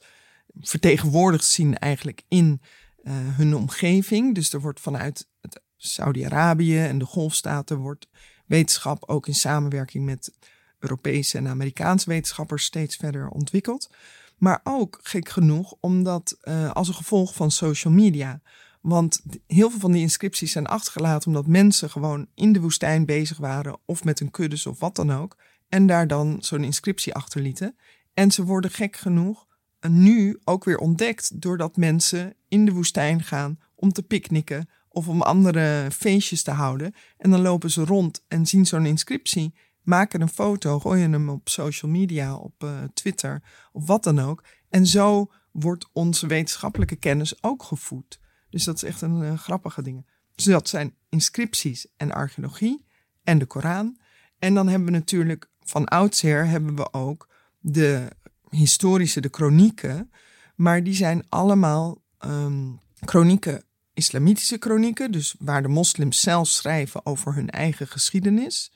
[0.60, 2.60] vertegenwoordigd zien eigenlijk in
[3.02, 4.34] uh, hun omgeving.
[4.34, 5.28] Dus er wordt vanuit
[5.76, 8.08] Saudi-Arabië en de golfstaten wordt
[8.46, 10.38] wetenschap ook in samenwerking met
[10.78, 13.90] Europese en Amerikaanse wetenschappers steeds verder ontwikkeld.
[14.36, 18.40] Maar ook gek genoeg omdat uh, als een gevolg van social media.
[18.80, 23.36] Want heel veel van die inscripties zijn achtergelaten omdat mensen gewoon in de woestijn bezig
[23.36, 25.36] waren of met een kuddes of wat dan ook.
[25.68, 27.76] En daar dan zo'n inscriptie achterlieten.
[28.14, 29.46] En ze worden gek genoeg
[29.88, 35.22] nu ook weer ontdekt doordat mensen in de woestijn gaan om te picknicken of om
[35.22, 36.94] andere feestjes te houden.
[37.16, 41.48] En dan lopen ze rond en zien zo'n inscriptie, maken een foto, gooien hem op
[41.48, 43.42] social media, op uh, Twitter
[43.72, 44.44] of wat dan ook.
[44.68, 48.20] En zo wordt onze wetenschappelijke kennis ook gevoed.
[48.50, 50.06] Dus dat is echt een uh, grappige ding.
[50.34, 52.84] Dus dat zijn inscripties en archeologie
[53.22, 53.98] en de Koran.
[54.38, 57.28] En dan hebben we natuurlijk van oudsher hebben we ook
[57.60, 58.08] de
[58.48, 60.10] historische, de chronieken.
[60.54, 65.12] Maar die zijn allemaal um, chronieken, islamitische chronieken.
[65.12, 68.72] Dus waar de moslims zelf schrijven over hun eigen geschiedenis.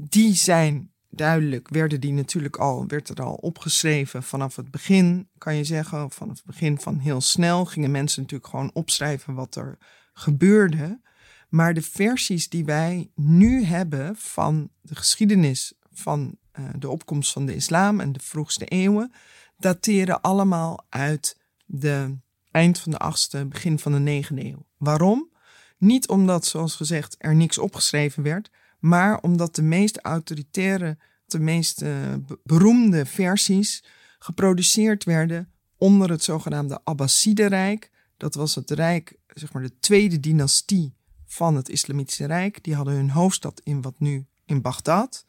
[0.00, 5.54] Die zijn duidelijk, werden die natuurlijk al, werd er al opgeschreven vanaf het begin, kan
[5.54, 6.10] je zeggen.
[6.10, 9.78] Vanaf het begin van heel snel gingen mensen natuurlijk gewoon opschrijven wat er
[10.12, 11.00] gebeurde.
[11.48, 17.46] Maar de versies die wij nu hebben van de geschiedenis van uh, de opkomst van
[17.46, 19.12] de islam en de vroegste eeuwen,
[19.56, 22.16] dateren allemaal uit de
[22.50, 24.66] eind van de achtste, begin van de negende eeuw.
[24.76, 25.30] Waarom?
[25.78, 31.82] Niet omdat, zoals gezegd, er niks opgeschreven werd, maar omdat de meest autoritaire, de meest
[31.82, 33.84] uh, beroemde versies
[34.18, 37.90] geproduceerd werden onder het zogenaamde Abbasidenrijk.
[38.16, 40.94] Dat was het rijk, zeg maar de tweede dynastie
[41.26, 42.64] van het Islamitische Rijk.
[42.64, 45.26] Die hadden hun hoofdstad in wat nu in Bagdad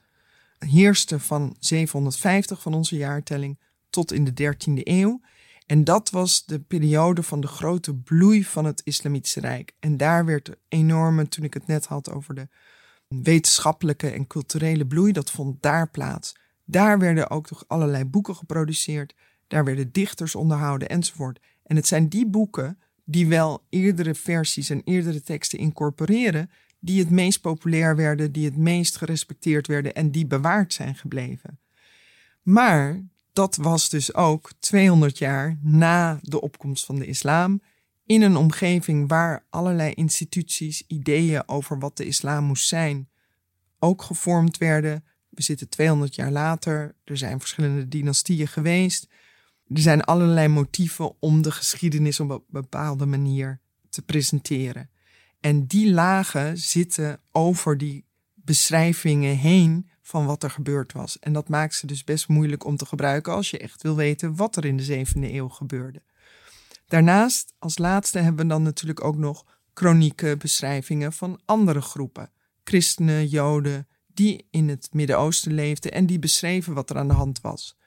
[0.60, 3.60] heerste van 750 van onze jaartelling
[3.90, 5.22] tot in de 13e eeuw.
[5.66, 9.76] En dat was de periode van de grote bloei van het Islamitische Rijk.
[9.80, 12.48] En daar werd enorme, toen ik het net had over de
[13.10, 16.38] wetenschappelijke en culturele bloei, dat vond daar plaats.
[16.65, 19.15] Daar werden ook nog allerlei boeken geproduceerd.
[19.48, 21.39] Daar werden dichters onderhouden enzovoort.
[21.63, 27.10] En het zijn die boeken die wel eerdere versies en eerdere teksten incorporeren, die het
[27.10, 31.60] meest populair werden, die het meest gerespecteerd werden en die bewaard zijn gebleven.
[32.41, 37.62] Maar dat was dus ook 200 jaar na de opkomst van de islam,
[38.10, 43.10] in een omgeving waar allerlei instituties, ideeën over wat de islam moest zijn,
[43.80, 45.04] ook gevormd werden.
[45.30, 49.08] We zitten 200 jaar later, er zijn verschillende dynastieën geweest.
[49.67, 54.89] Er zijn allerlei motieven om de geschiedenis op een bepaalde manier te presenteren.
[55.39, 61.19] En die lagen zitten over die beschrijvingen heen van wat er gebeurd was.
[61.19, 64.36] En dat maakt ze dus best moeilijk om te gebruiken als je echt wil weten
[64.36, 66.02] wat er in de zevende eeuw gebeurde.
[66.89, 72.32] Daarnaast, als laatste, hebben we dan natuurlijk ook nog chronieke beschrijvingen van andere groepen.
[72.63, 77.41] Christenen, Joden, die in het Midden-Oosten leefden en die beschreven wat er aan de hand
[77.41, 77.78] was.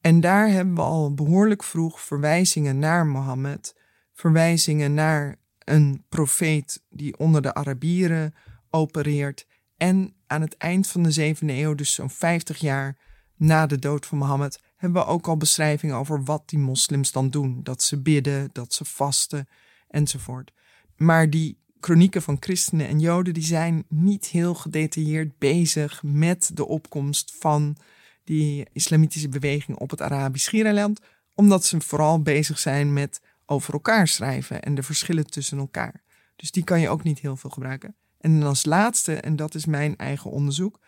[0.00, 3.76] En daar hebben we al behoorlijk vroeg verwijzingen naar Mohammed,
[4.12, 8.34] verwijzingen naar een profeet die onder de Arabieren
[8.70, 9.46] opereert.
[9.76, 12.96] En aan het eind van de zevende eeuw, dus zo'n 50 jaar
[13.36, 17.30] na de dood van Mohammed, hebben we ook al beschrijvingen over wat die moslims dan
[17.30, 17.60] doen.
[17.62, 19.48] Dat ze bidden, dat ze vasten
[19.88, 20.52] enzovoort.
[20.96, 26.66] Maar die kronieken van christenen en joden, die zijn niet heel gedetailleerd bezig met de
[26.66, 27.76] opkomst van
[28.24, 31.00] die islamitische beweging op het Arabisch Schiereiland,
[31.34, 36.02] omdat ze vooral bezig zijn met over elkaar schrijven en de verschillen tussen elkaar.
[36.36, 37.94] Dus die kan je ook niet heel veel gebruiken.
[38.20, 40.78] En als laatste, en dat is mijn eigen onderzoek,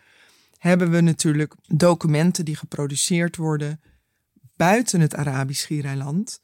[0.67, 3.81] hebben we natuurlijk documenten die geproduceerd worden
[4.55, 6.43] buiten het Arabisch Schiereiland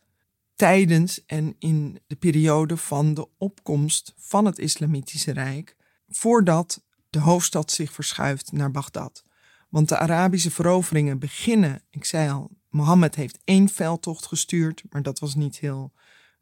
[0.55, 5.75] tijdens en in de periode van de opkomst van het Islamitische Rijk,
[6.07, 9.23] voordat de hoofdstad zich verschuift naar Bagdad.
[9.69, 15.19] Want de Arabische veroveringen beginnen, ik zei al, Mohammed heeft één veldtocht gestuurd, maar dat
[15.19, 15.93] was niet heel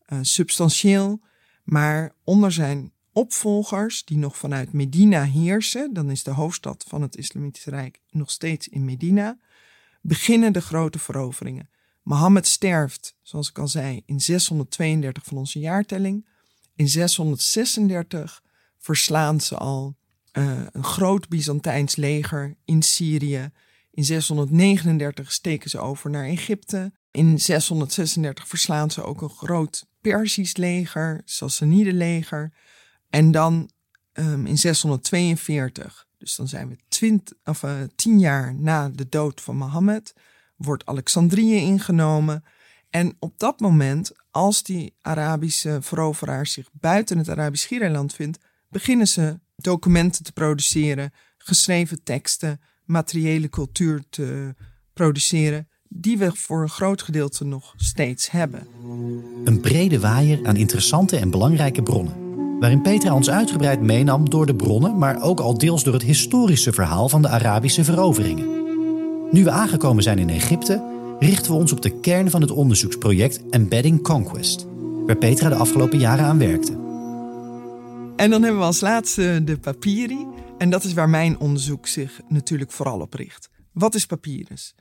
[0.08, 1.22] uh, substantieel.
[1.64, 7.16] Maar onder zijn opvolgers, die nog vanuit Medina heersen, dan is de hoofdstad van het
[7.16, 9.38] Islamitische Rijk nog steeds in Medina,
[10.02, 11.70] beginnen de grote veroveringen.
[12.04, 16.28] Mohammed sterft, zoals ik al zei, in 632 van onze jaartelling.
[16.76, 18.44] In 636
[18.78, 19.98] verslaan ze al
[20.34, 23.50] uh, een groot Byzantijns leger in Syrië.
[23.92, 26.92] In 639 steken ze over naar Egypte.
[27.12, 32.54] In 636 verslaan ze ook een groot Persisch leger, Sassanide-leger.
[33.10, 33.70] En dan
[34.14, 39.42] um, in 642, dus dan zijn we twint, of, uh, tien jaar na de dood
[39.42, 40.14] van Mohammed,
[40.56, 42.44] wordt Alexandrië ingenomen.
[42.90, 48.38] En op dat moment, als die Arabische veroveraars zich buiten het Arabisch Schiereiland vindt,
[48.70, 54.56] beginnen ze documenten te produceren, geschreven teksten, materiële cultuur te
[54.94, 58.68] produceren, die we voor een groot gedeelte nog steeds hebben.
[59.44, 62.29] Een brede waaier aan interessante en belangrijke bronnen.
[62.60, 66.74] Waarin Petra ons uitgebreid meenam door de bronnen, maar ook al deels door het historische
[66.74, 68.48] verhaal van de Arabische veroveringen.
[69.32, 70.84] Nu we aangekomen zijn in Egypte,
[71.20, 74.68] richten we ons op de kern van het onderzoeksproject Embedding Conquest,
[75.06, 76.72] waar Petra de afgelopen jaren aan werkte.
[78.16, 80.28] En dan hebben we als laatste de papyri.
[80.58, 83.50] En dat is waar mijn onderzoek zich natuurlijk vooral op richt.
[83.72, 84.76] Wat is papyrus?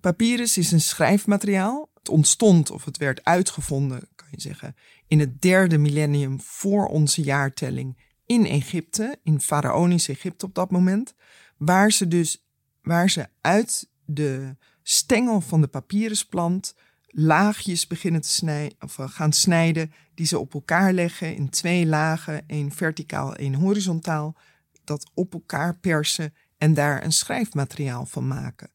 [0.00, 1.88] Papyrus is een schrijfmateriaal.
[1.98, 7.96] Het ontstond of het werd uitgevonden, je zeggen, in het derde millennium voor onze jaartelling
[8.26, 11.14] in Egypte, in Faraonisch Egypte op dat moment,
[11.56, 12.44] waar ze dus
[12.82, 16.74] waar ze uit de stengel van de papyrusplant
[17.06, 21.86] laagjes beginnen te snijden, of eh, gaan snijden, die ze op elkaar leggen in twee
[21.86, 24.36] lagen, één verticaal, één horizontaal,
[24.84, 28.70] dat op elkaar persen en daar een schrijfmateriaal van maken.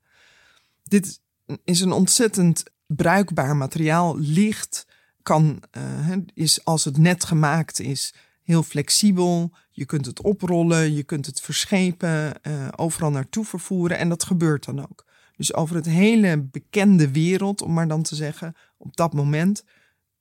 [0.83, 1.21] Dit
[1.63, 4.85] is een ontzettend bruikbaar materiaal, licht,
[5.27, 8.13] kan, uh, is als het net gemaakt is,
[8.43, 9.51] heel flexibel.
[9.71, 14.65] Je kunt het oprollen, je kunt het verschepen, uh, overal naartoe vervoeren en dat gebeurt
[14.65, 15.05] dan ook.
[15.35, 19.63] Dus over het hele bekende wereld, om maar dan te zeggen, op dat moment,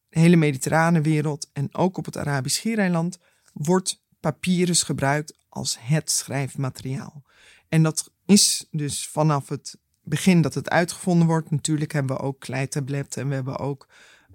[0.08, 3.18] de hele mediterrane wereld en ook op het Arabisch Schiereiland,
[3.52, 7.22] wordt papyrus gebruikt als het schrijfmateriaal.
[7.68, 11.50] En dat is dus vanaf het begin dat het uitgevonden wordt.
[11.50, 13.86] Natuurlijk hebben we ook kleitabletten en we hebben ook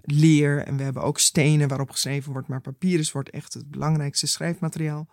[0.02, 4.26] leer en we hebben ook stenen waarop geschreven wordt, maar papyrus wordt echt het belangrijkste
[4.26, 5.08] schrijfmateriaal.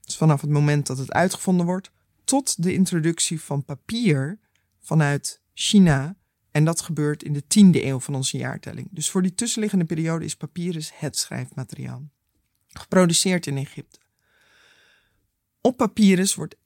[0.00, 1.90] Dus vanaf het moment dat het uitgevonden wordt
[2.24, 4.38] tot de introductie van papier
[4.80, 6.16] vanuit China.
[6.50, 8.88] En dat gebeurt in de tiende eeuw van onze jaartelling.
[8.90, 12.08] Dus voor die tussenliggende periode is papyrus het schrijfmateriaal.
[12.68, 13.98] Geproduceerd in Egypte.
[15.60, 16.56] Op papyrus wordt,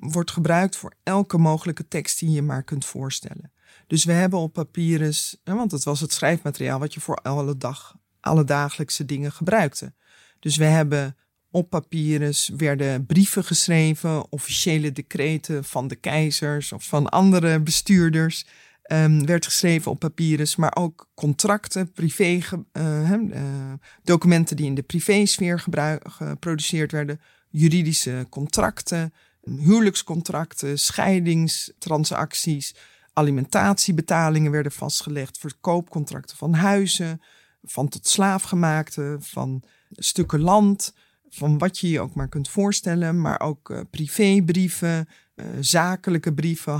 [0.00, 3.52] wordt gebruikt voor elke mogelijke tekst die je maar kunt voorstellen.
[3.86, 7.96] Dus we hebben op papyrus, want het was het schrijfmateriaal wat je voor alle dag,
[8.20, 9.92] alle dagelijkse dingen gebruikte.
[10.40, 11.16] Dus we hebben
[11.50, 18.46] op papyrus werden brieven geschreven, officiële decreten van de keizers of van andere bestuurders.
[18.92, 22.40] Um, werd geschreven op papyrus, maar ook contracten, privé,
[22.72, 25.64] uh, uh, documenten die in de privésfeer
[26.02, 27.20] geproduceerd werden,
[27.50, 29.12] juridische contracten,
[29.44, 32.74] huwelijkscontracten, scheidingstransacties,
[33.14, 37.22] alimentatiebetalingen werden vastgelegd, verkoopcontracten van huizen,
[37.62, 40.94] van tot slaafgemaakte, van stukken land,
[41.28, 46.78] van wat je je ook maar kunt voorstellen, maar ook uh, privébrieven, uh, zakelijke brieven,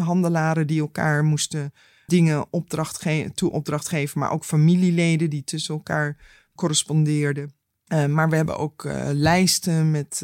[0.00, 1.72] handelaren die elkaar moesten
[2.06, 6.16] dingen opdracht toe opdracht geven, maar ook familieleden die tussen elkaar
[6.54, 7.55] correspondeerden.
[7.88, 10.22] Uh, maar we hebben ook lijsten met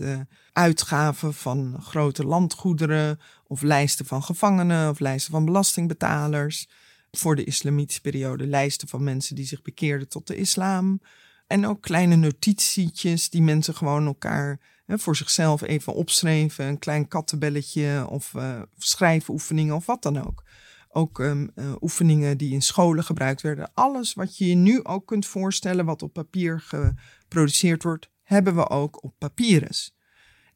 [0.53, 6.68] uitgaven van grote landgoederen, of lijsten van gevangenen, of lijsten van belastingbetalers.
[7.11, 11.01] Voor de islamitische periode lijsten van mensen die zich bekeerden tot de islam.
[11.46, 16.66] En ook kleine notitietjes die mensen gewoon elkaar hè, voor zichzelf even opschreven.
[16.66, 18.35] Een klein kattenbelletje of
[18.77, 20.42] schrijfoefeningen of wat dan ook.
[20.88, 21.42] Ook uh,
[21.81, 23.70] oefeningen die in scholen gebruikt werden.
[23.75, 26.64] Alles wat je je nu ook kunt voorstellen, wat op papier
[27.33, 29.97] geproduceerd wordt, hebben we ook op papyrus.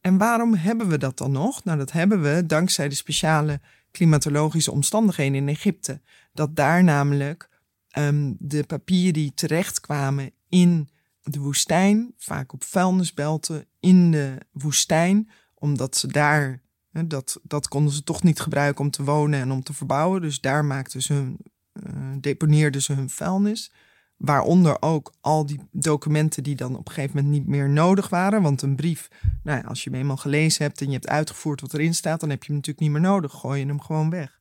[0.00, 1.64] En waarom hebben we dat dan nog?
[1.64, 6.00] Nou, dat hebben we dankzij de speciale klimatologische omstandigheden in Egypte.
[6.32, 7.48] Dat daar namelijk
[7.98, 10.88] um, de papieren terechtkwamen in
[11.22, 18.02] de woestijn, vaak op vuilnisbelten in de woestijn, omdat ze daar, dat, dat konden ze
[18.02, 20.20] toch niet gebruiken om te wonen en om te verbouwen.
[20.20, 21.38] Dus daar maakten ze hun,
[21.72, 23.72] uh, deponeerden ze hun vuilnis.
[24.16, 28.42] Waaronder ook al die documenten die dan op een gegeven moment niet meer nodig waren.
[28.42, 29.08] Want een brief,
[29.42, 32.20] nou ja, als je hem eenmaal gelezen hebt en je hebt uitgevoerd wat erin staat,
[32.20, 33.32] dan heb je hem natuurlijk niet meer nodig.
[33.32, 34.38] Gooi je hem gewoon weg.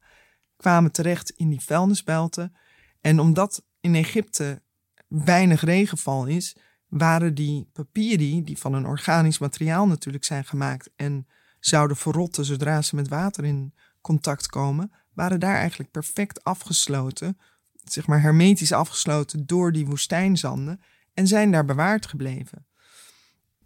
[0.58, 2.56] Kwamen terecht in die vuilnisbelten.
[3.02, 4.62] En omdat in Egypte
[5.08, 6.56] weinig regenval is,
[6.88, 11.28] waren die papieren, die van een organisch materiaal natuurlijk zijn gemaakt en
[11.60, 17.38] zouden verrotten zodra ze met water in contact komen, waren daar eigenlijk perfect afgesloten,
[17.94, 20.82] zeg maar hermetisch afgesloten door die woestijnzanden
[21.14, 22.66] en zijn daar bewaard gebleven.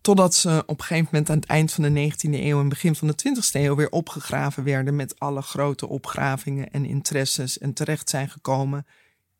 [0.02, 2.96] Totdat ze op een gegeven moment aan het eind van de 19e eeuw en begin
[2.96, 8.10] van de 20e eeuw weer opgegraven werden met alle grote opgravingen en interesses en terecht
[8.10, 8.86] zijn gekomen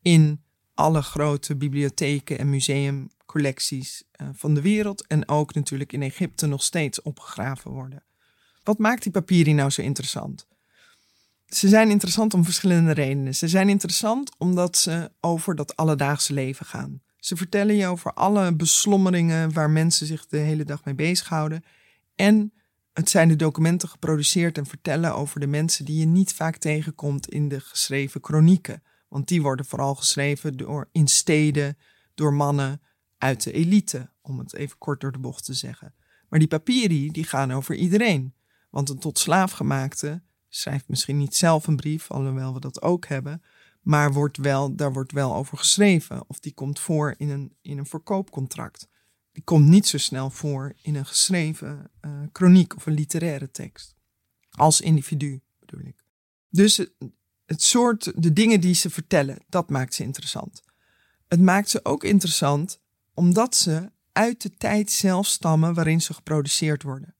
[0.02, 0.42] in
[0.74, 6.62] alle grote bibliotheken en museumcollecties eh, van de wereld en ook natuurlijk in Egypte nog
[6.62, 8.04] steeds opgegraven worden.
[8.62, 10.48] Wat maakt die papieren nou zo interessant?
[11.50, 13.34] Ze zijn interessant om verschillende redenen.
[13.34, 17.02] Ze zijn interessant omdat ze over dat alledaagse leven gaan.
[17.16, 21.64] Ze vertellen je over alle beslommeringen waar mensen zich de hele dag mee bezighouden.
[22.14, 22.52] En
[22.92, 27.28] het zijn de documenten geproduceerd en vertellen over de mensen die je niet vaak tegenkomt
[27.28, 28.82] in de geschreven kronieken.
[29.08, 31.78] Want die worden vooral geschreven door, in steden
[32.14, 32.80] door mannen
[33.18, 35.94] uit de elite, om het even kort door de bocht te zeggen.
[36.28, 38.34] Maar die papieren die gaan over iedereen.
[38.70, 43.42] Want een tot slaafgemaakte schrijft misschien niet zelf een brief, alhoewel we dat ook hebben,
[43.80, 46.24] maar wordt wel, daar wordt wel over geschreven.
[46.26, 48.88] Of die komt voor in een, in een verkoopcontract.
[49.32, 53.94] Die komt niet zo snel voor in een geschreven uh, chroniek of een literaire tekst.
[54.50, 56.04] Als individu bedoel ik.
[56.48, 56.86] Dus
[57.46, 60.62] het soort, de dingen die ze vertellen, dat maakt ze interessant.
[61.28, 62.80] Het maakt ze ook interessant
[63.14, 67.14] omdat ze uit de tijd zelf stammen waarin ze geproduceerd worden.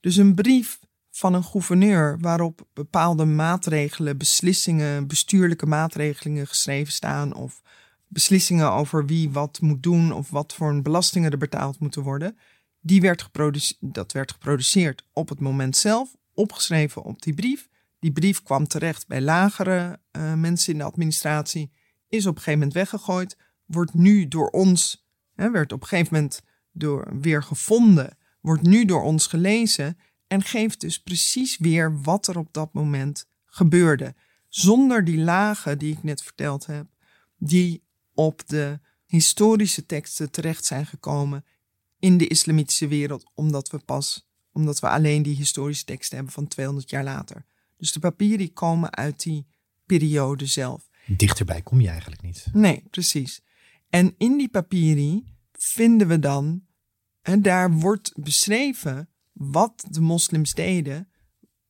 [0.00, 0.80] Dus een brief
[1.16, 7.62] van een gouverneur waarop bepaalde maatregelen, beslissingen, bestuurlijke maatregelingen geschreven staan of
[8.08, 12.38] beslissingen over wie wat moet doen of wat voor belastingen er betaald moeten worden,
[12.80, 13.28] die werd
[13.80, 17.68] dat werd geproduceerd op het moment zelf, opgeschreven op die brief.
[17.98, 21.70] Die brief kwam terecht bij lagere uh, mensen in de administratie,
[22.08, 26.14] is op een gegeven moment weggegooid, wordt nu door ons, hè, werd op een gegeven
[26.14, 26.42] moment
[26.72, 29.98] door, weer gevonden, wordt nu door ons gelezen
[30.34, 34.14] en geeft dus precies weer wat er op dat moment gebeurde.
[34.48, 36.86] Zonder die lagen die ik net verteld heb,
[37.36, 37.82] die
[38.14, 41.44] op de historische teksten terecht zijn gekomen
[41.98, 46.48] in de islamitische wereld, omdat we pas, omdat we alleen die historische teksten hebben van
[46.48, 47.44] 200 jaar later.
[47.76, 49.46] Dus de papieren komen uit die
[49.86, 50.88] periode zelf.
[51.06, 52.46] Dichterbij kom je eigenlijk niet.
[52.52, 53.40] Nee, precies.
[53.90, 56.64] En in die papieren vinden we dan,
[57.22, 61.08] en daar wordt beschreven wat de moslims deden,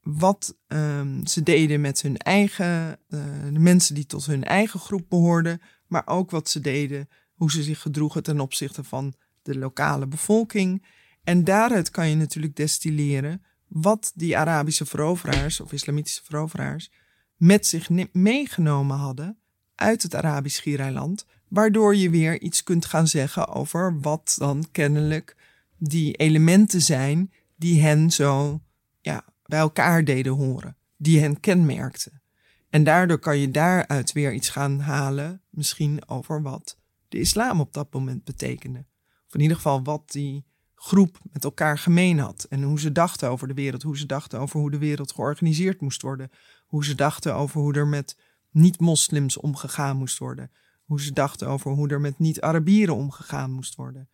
[0.00, 5.08] wat um, ze deden met hun eigen, uh, de mensen die tot hun eigen groep
[5.08, 10.06] behoorden, maar ook wat ze deden, hoe ze zich gedroegen ten opzichte van de lokale
[10.06, 10.84] bevolking.
[11.24, 16.90] En daaruit kan je natuurlijk destilleren wat die Arabische veroveraars of islamitische veroveraars
[17.36, 19.38] met zich meegenomen hadden
[19.74, 25.36] uit het Arabisch Schiereiland, waardoor je weer iets kunt gaan zeggen over wat dan kennelijk
[25.78, 28.60] die elementen zijn die hen zo
[29.00, 32.22] ja, bij elkaar deden horen, die hen kenmerkten.
[32.70, 36.78] En daardoor kan je daaruit weer iets gaan halen, misschien over wat
[37.08, 38.84] de islam op dat moment betekende.
[39.26, 40.44] Of in ieder geval wat die
[40.74, 42.46] groep met elkaar gemeen had.
[42.48, 45.80] En hoe ze dachten over de wereld, hoe ze dachten over hoe de wereld georganiseerd
[45.80, 46.30] moest worden.
[46.66, 48.16] Hoe ze dachten over hoe er met
[48.50, 50.50] niet-moslims omgegaan moest worden.
[50.84, 54.08] Hoe ze dachten over hoe er met niet-Arabieren omgegaan moest worden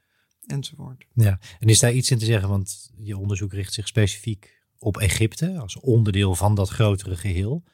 [0.47, 1.07] enzovoort.
[1.14, 4.97] Ja, en is daar iets in te zeggen, want je onderzoek richt zich specifiek op
[4.97, 7.64] Egypte als onderdeel van dat grotere geheel.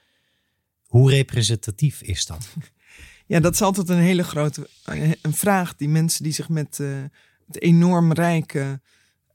[0.87, 2.49] Hoe representatief is dat?
[3.29, 4.69] Ja, dat is altijd een hele grote
[5.23, 7.05] een vraag die mensen die zich met uh,
[7.47, 8.81] het enorm rijke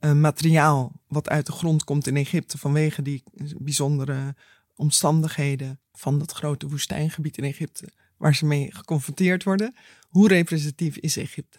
[0.00, 3.22] uh, materiaal wat uit de grond komt in Egypte vanwege die
[3.58, 4.34] bijzondere
[4.76, 9.74] omstandigheden van dat grote woestijngebied in Egypte waar ze mee geconfronteerd worden.
[10.08, 11.58] Hoe representatief is Egypte?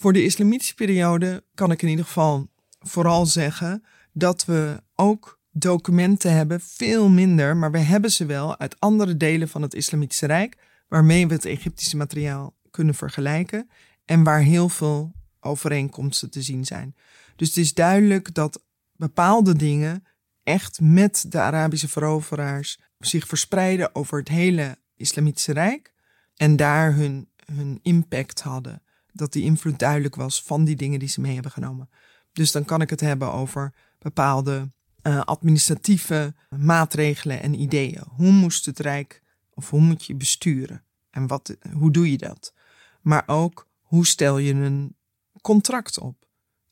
[0.00, 2.48] Voor de islamitische periode kan ik in ieder geval
[2.78, 8.80] vooral zeggen dat we ook documenten hebben, veel minder, maar we hebben ze wel uit
[8.80, 10.56] andere delen van het Islamitische Rijk,
[10.88, 13.70] waarmee we het Egyptische materiaal kunnen vergelijken
[14.04, 16.94] en waar heel veel overeenkomsten te zien zijn.
[17.36, 20.04] Dus het is duidelijk dat bepaalde dingen
[20.42, 25.92] echt met de Arabische veroveraars zich verspreiden over het hele Islamitische Rijk
[26.34, 28.82] en daar hun, hun impact hadden
[29.12, 31.88] dat die invloed duidelijk was van die dingen die ze mee hebben genomen.
[32.32, 34.70] Dus dan kan ik het hebben over bepaalde
[35.02, 38.02] uh, administratieve maatregelen en ideeën.
[38.08, 39.22] Hoe moest het Rijk
[39.54, 40.84] of hoe moet je besturen?
[41.10, 42.54] En wat, hoe doe je dat?
[43.00, 44.96] Maar ook hoe stel je een
[45.40, 46.26] contract op?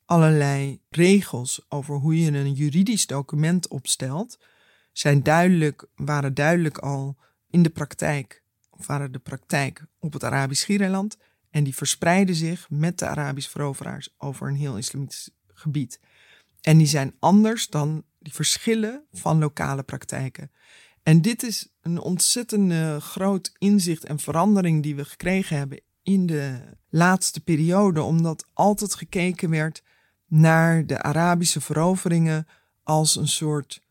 [0.05, 4.39] Allerlei regels over hoe je een juridisch document opstelt,
[4.91, 7.17] zijn duidelijk, waren duidelijk al
[7.49, 11.17] in de praktijk, of waren de praktijk op het Arabisch Schiereiland
[11.49, 15.99] En die verspreiden zich met de Arabische veroveraars over een heel islamitisch gebied.
[16.61, 20.51] En die zijn anders dan die verschillen van lokale praktijken.
[21.03, 26.59] En dit is een ontzettende groot inzicht en verandering die we gekregen hebben in de
[26.89, 29.83] laatste periode, omdat altijd gekeken werd
[30.27, 32.47] naar de Arabische veroveringen
[32.83, 33.81] als een soort,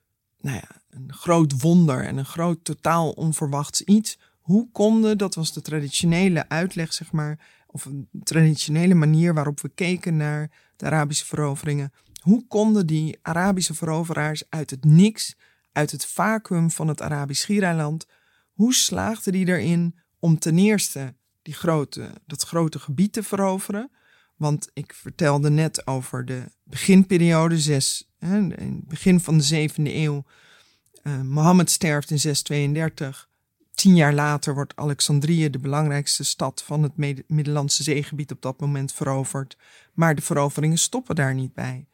[0.41, 4.19] nou ja, een groot wonder en een groot totaal onverwachts iets.
[4.49, 9.69] Hoe konden, dat was de traditionele uitleg, zeg maar, of een traditionele manier waarop we
[9.69, 11.93] keken naar de Arabische veroveringen.
[12.21, 15.37] Hoe konden die Arabische veroveraars uit het niks,
[15.73, 18.07] uit het vacuüm van het Arabisch Schiereiland,
[18.53, 23.91] hoe slaagden die erin om ten eerste die grote, dat grote gebied te veroveren?
[24.37, 30.25] Want ik vertelde net over de beginperiode, zes, hè, begin van de zevende eeuw.
[31.03, 33.28] Uh, Mohammed sterft in 632.
[33.79, 38.93] Tien jaar later wordt Alexandrië, de belangrijkste stad van het Middellandse zeegebied, op dat moment
[38.93, 39.57] veroverd.
[39.95, 41.87] Maar de veroveringen stoppen daar niet bij.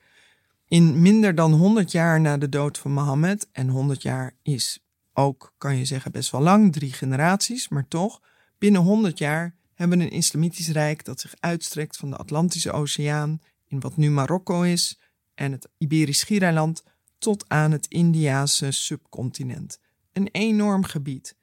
[0.69, 5.55] In minder dan 100 jaar na de dood van Mohammed, en 100 jaar is ook,
[5.59, 8.21] kan je zeggen, best wel lang, drie generaties, maar toch,
[8.59, 13.41] binnen 100 jaar hebben we een islamitisch rijk dat zich uitstrekt van de Atlantische Oceaan
[13.67, 15.01] in wat nu Marokko is
[15.35, 16.83] en het Iberisch Schiereiland
[17.19, 19.81] tot aan het Indiase subcontinent.
[20.13, 21.37] Een enorm gebied.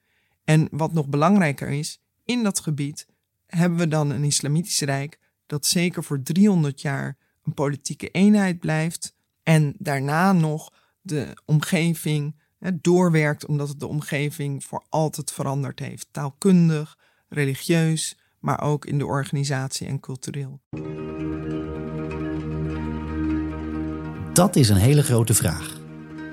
[0.43, 3.07] En wat nog belangrijker is, in dat gebied
[3.45, 9.15] hebben we dan een islamitisch rijk dat zeker voor 300 jaar een politieke eenheid blijft
[9.43, 12.35] en daarna nog de omgeving
[12.73, 16.07] doorwerkt omdat het de omgeving voor altijd veranderd heeft.
[16.11, 16.97] Taalkundig,
[17.29, 20.61] religieus, maar ook in de organisatie en cultureel.
[24.33, 25.79] Dat is een hele grote vraag.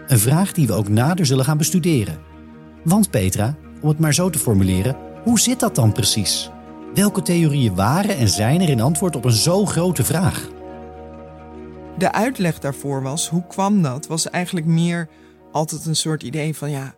[0.07, 2.21] Een vraag die we ook nader zullen gaan bestuderen.
[2.85, 6.51] Want Petra, om het maar zo te formuleren, hoe zit dat dan precies?
[6.95, 10.49] Welke theorieën waren en zijn er in antwoord op een zo grote vraag?
[11.99, 14.07] De uitleg daarvoor was, hoe kwam dat?
[14.07, 15.09] Was eigenlijk meer
[15.53, 16.95] altijd een soort idee van ja,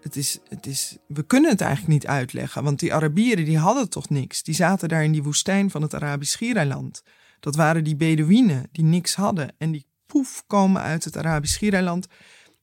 [0.00, 2.64] het is, het is, we kunnen het eigenlijk niet uitleggen.
[2.64, 4.42] Want die Arabieren die hadden toch niks.
[4.42, 7.02] Die zaten daar in die woestijn van het Arabisch Schiereiland.
[7.40, 9.54] Dat waren die Bedouinen die niks hadden.
[9.58, 12.06] En die poef komen uit het Arabisch Schiereiland.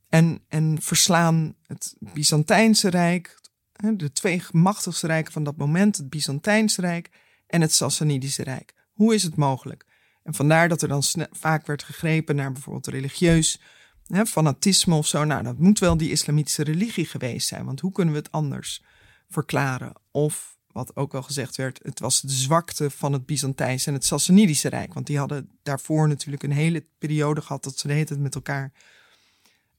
[0.09, 3.39] En, en verslaan het Byzantijnse Rijk.
[3.81, 5.97] De twee machtigste rijken van dat moment.
[5.97, 7.09] Het Byzantijnse Rijk
[7.47, 8.73] en het Sassanidische Rijk.
[8.93, 9.85] Hoe is het mogelijk?
[10.23, 13.59] En vandaar dat er dan vaak werd gegrepen naar bijvoorbeeld religieus
[14.07, 15.23] hè, fanatisme of zo.
[15.23, 17.65] Nou, dat moet wel die islamitische religie geweest zijn.
[17.65, 18.83] Want hoe kunnen we het anders
[19.29, 19.93] verklaren?
[20.11, 24.05] Of wat ook wel gezegd werd, het was de zwakte van het Byzantijnse en het
[24.05, 24.93] Sassanidische Rijk.
[24.93, 28.71] Want die hadden daarvoor natuurlijk een hele periode gehad dat ze de het met elkaar.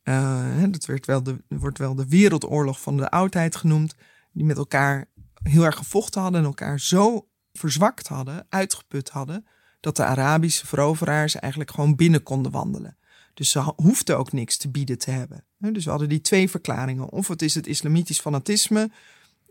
[0.04, 3.94] Uh, dat werd wel de, wordt wel de wereldoorlog van de oudheid genoemd.
[4.32, 5.06] Die met elkaar
[5.42, 9.46] heel erg gevochten hadden en elkaar zo verzwakt hadden, uitgeput hadden,
[9.80, 12.96] dat de Arabische veroveraars eigenlijk gewoon binnen konden wandelen.
[13.34, 15.44] Dus ze hoefden ook niks te bieden te hebben.
[15.58, 17.08] Dus we hadden die twee verklaringen.
[17.08, 18.90] Of het is het islamitisch fanatisme,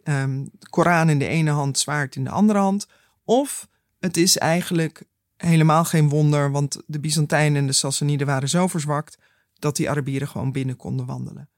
[0.04, 2.88] um, Koran in de ene hand, zwaard in de andere hand.
[3.24, 3.68] Of
[4.00, 5.04] het is eigenlijk
[5.38, 9.18] helemaal geen wonder, want de Byzantijnen en de Sassaniden waren zo verzwakt
[9.62, 11.50] dat die Arabieren gewoon binnen konden wandelen.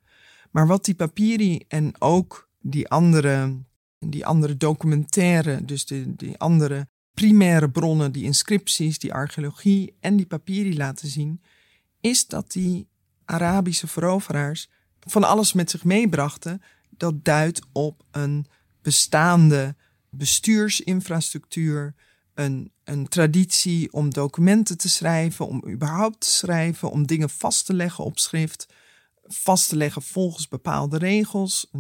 [0.52, 3.58] Maar wat die papiri en ook die andere,
[4.00, 10.26] die andere documentaire, dus die, die andere primaire bronnen, die inscripties, die archeologie en die
[10.26, 11.42] papiri laten zien,
[12.02, 12.88] is dat die
[13.26, 16.62] Arabische veroveraars van alles met zich meebrachten.
[16.90, 18.46] Dat duidt op een
[18.82, 19.76] bestaande
[20.10, 21.94] bestuursinfrastructuur,
[22.34, 27.74] een, een traditie om documenten te schrijven, om überhaupt te schrijven, om dingen vast te
[27.74, 28.68] leggen op schrift,
[29.24, 31.72] vast te leggen volgens bepaalde regels,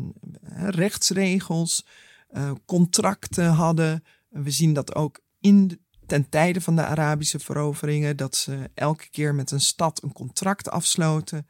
[0.55, 1.85] rechtsregels,
[2.27, 4.03] eh, contracten hadden.
[4.29, 9.09] We zien dat ook in de, ten tijde van de Arabische veroveringen, dat ze elke
[9.09, 11.47] keer met een stad een contract afsloten.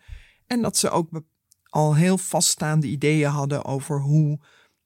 [0.47, 1.09] En dat ze ook
[1.69, 4.39] al heel vaststaande ideeën hadden over hoe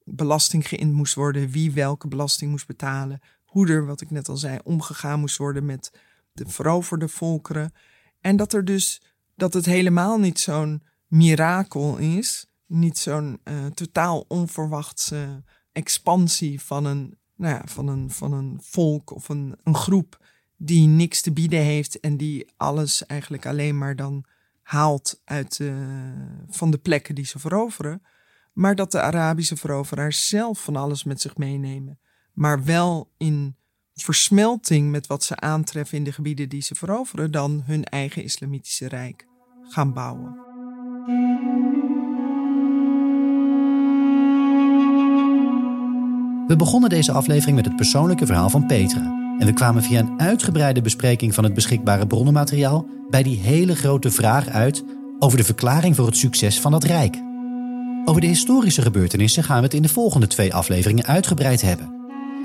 [0.04, 4.36] belasting geïnd moest worden, wie welke belasting moest betalen, hoe er, wat ik net al
[4.36, 5.92] zei, omgegaan moest worden met
[6.32, 7.72] de veroverde volkeren.
[8.20, 9.02] En dat er dus,
[9.34, 15.42] dat het helemaal niet zo'n mirakel is, niet zo'n uh, totaal onverwachte
[15.72, 20.26] expansie van een nou ja, van, een, van een volk of een, een groep
[20.56, 24.24] die niks te bieden heeft en die alles eigenlijk alleen maar dan
[24.62, 25.60] haalt uit,
[26.48, 28.02] van de plekken die ze veroveren.
[28.52, 31.98] Maar dat de Arabische veroveraars zelf van alles met zich meenemen.
[32.38, 33.56] Maar wel in
[33.94, 38.88] versmelting met wat ze aantreffen in de gebieden die ze veroveren, dan hun eigen islamitische
[38.88, 39.26] rijk
[39.62, 40.36] gaan bouwen.
[46.46, 49.36] We begonnen deze aflevering met het persoonlijke verhaal van Petra.
[49.38, 54.10] En we kwamen via een uitgebreide bespreking van het beschikbare bronnenmateriaal bij die hele grote
[54.10, 54.84] vraag uit
[55.18, 57.22] over de verklaring voor het succes van dat rijk.
[58.04, 61.97] Over de historische gebeurtenissen gaan we het in de volgende twee afleveringen uitgebreid hebben.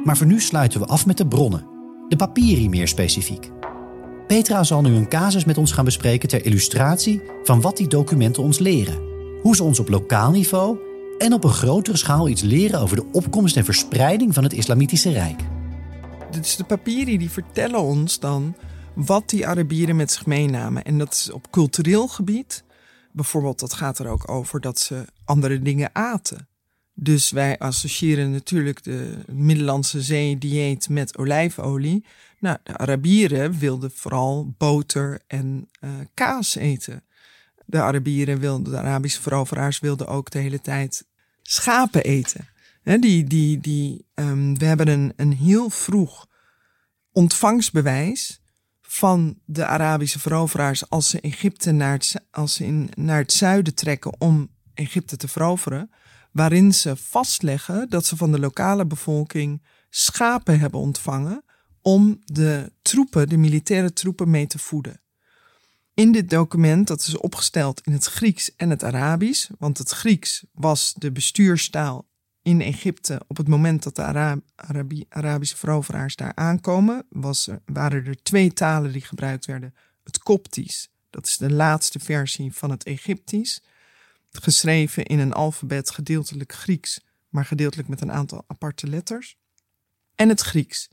[0.04, 1.68] Maar voor nu sluiten we af met de bronnen,
[2.08, 3.52] de papieren meer specifiek.
[4.28, 8.44] Petra zal nu een casus met ons gaan bespreken ter illustratie van wat die documenten
[8.44, 9.02] ons leren.
[9.42, 10.78] Hoe ze ons op lokaal niveau
[11.18, 15.12] en op een grotere schaal iets leren over de opkomst en verspreiding van het Islamitische
[15.12, 15.42] Rijk.
[16.32, 18.56] Dus de papieren die vertellen ons dan
[18.96, 20.84] wat die Arabieren met zich meenamen.
[20.84, 22.64] En dat is op cultureel gebied.
[23.12, 26.48] Bijvoorbeeld, dat gaat er ook over dat ze andere dingen aten.
[26.94, 32.06] Dus wij associëren natuurlijk de Middellandse Zee-dieet met olijfolie.
[32.40, 37.04] Nou, de Arabieren wilden vooral boter en uh, kaas eten.
[37.66, 41.06] De Arabieren wilden, de Arabische veroveraars wilden ook de hele tijd
[41.42, 42.48] schapen eten.
[42.82, 46.28] He, die, die, die, um, we hebben een, een heel vroeg
[47.12, 48.42] ontvangstbewijs
[48.82, 53.74] van de Arabische veroveraars als ze Egypte naar het, als ze in, naar het zuiden
[53.74, 55.90] trekken om Egypte te veroveren,
[56.34, 61.44] waarin ze vastleggen dat ze van de lokale bevolking schapen hebben ontvangen
[61.82, 65.02] om de troepen, de militaire troepen, mee te voeden.
[65.94, 70.46] In dit document, dat is opgesteld in het Grieks en het Arabisch, want het Grieks
[70.52, 72.08] was de bestuurstaal
[72.42, 74.42] in Egypte op het moment dat de
[75.10, 79.74] Arabische veroveraars daar aankomen, was, waren er twee talen die gebruikt werden.
[80.04, 83.62] Het Koptisch, dat is de laatste versie van het Egyptisch,
[84.42, 89.38] geschreven in een alfabet gedeeltelijk Grieks, maar gedeeltelijk met een aantal aparte letters.
[90.16, 90.90] En het Grieks.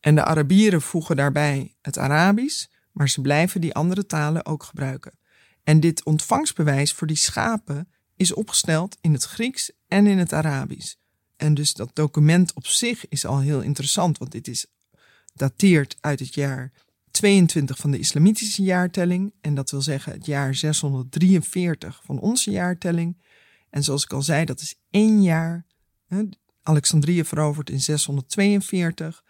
[0.00, 5.18] En de Arabieren voegen daarbij het Arabisch, maar ze blijven die andere talen ook gebruiken.
[5.64, 10.94] En dit ontvangstbewijs voor die schapen is opgesteld in het Grieks en in het Arabisch.
[11.36, 14.66] En dus dat document op zich is al heel interessant, want dit is
[15.34, 16.72] dateert uit het jaar
[17.12, 19.32] 22 van de islamitische jaartelling.
[19.40, 23.16] En dat wil zeggen het jaar 643 van onze jaartelling.
[23.70, 25.66] En zoals ik al zei, dat is één jaar.
[26.62, 29.22] Alexandrië veroverd in 642.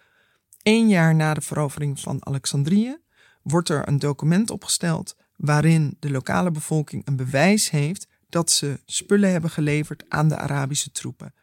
[0.62, 2.97] Eén jaar na de verovering van Alexandrië
[3.43, 9.30] wordt er een document opgesteld waarin de lokale bevolking een bewijs heeft dat ze spullen
[9.30, 11.35] hebben geleverd aan de Arabische troepen.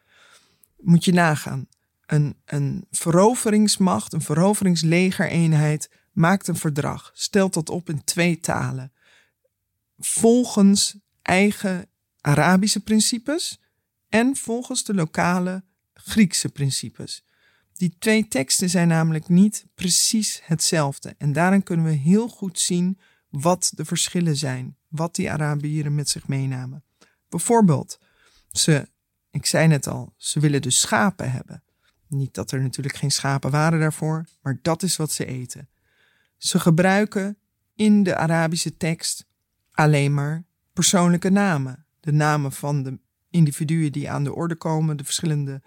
[0.76, 1.66] Moet je nagaan.
[2.06, 8.92] Een, een veroveringsmacht, een veroveringslegereenheid maakt een verdrag, stelt dat op in twee talen.
[9.98, 11.88] Volgens eigen
[12.20, 13.60] Arabische principes
[14.08, 17.24] en volgens de lokale Griekse principes.
[17.72, 21.14] Die twee teksten zijn namelijk niet precies hetzelfde.
[21.18, 22.98] En daarin kunnen we heel goed zien
[23.28, 26.84] wat de verschillen zijn, wat die Arabieren met zich meenamen.
[27.28, 27.98] Bijvoorbeeld,
[28.52, 28.88] ze,
[29.30, 31.62] ik zei net al, ze willen dus schapen hebben.
[32.06, 35.68] Niet dat er natuurlijk geen schapen waren daarvoor, maar dat is wat ze eten.
[36.40, 37.38] Ze gebruiken
[37.74, 39.26] in de Arabische tekst
[39.72, 41.86] alleen maar persoonlijke namen.
[42.00, 42.98] De namen van de
[43.30, 45.62] individuen die aan de orde komen, de verschillende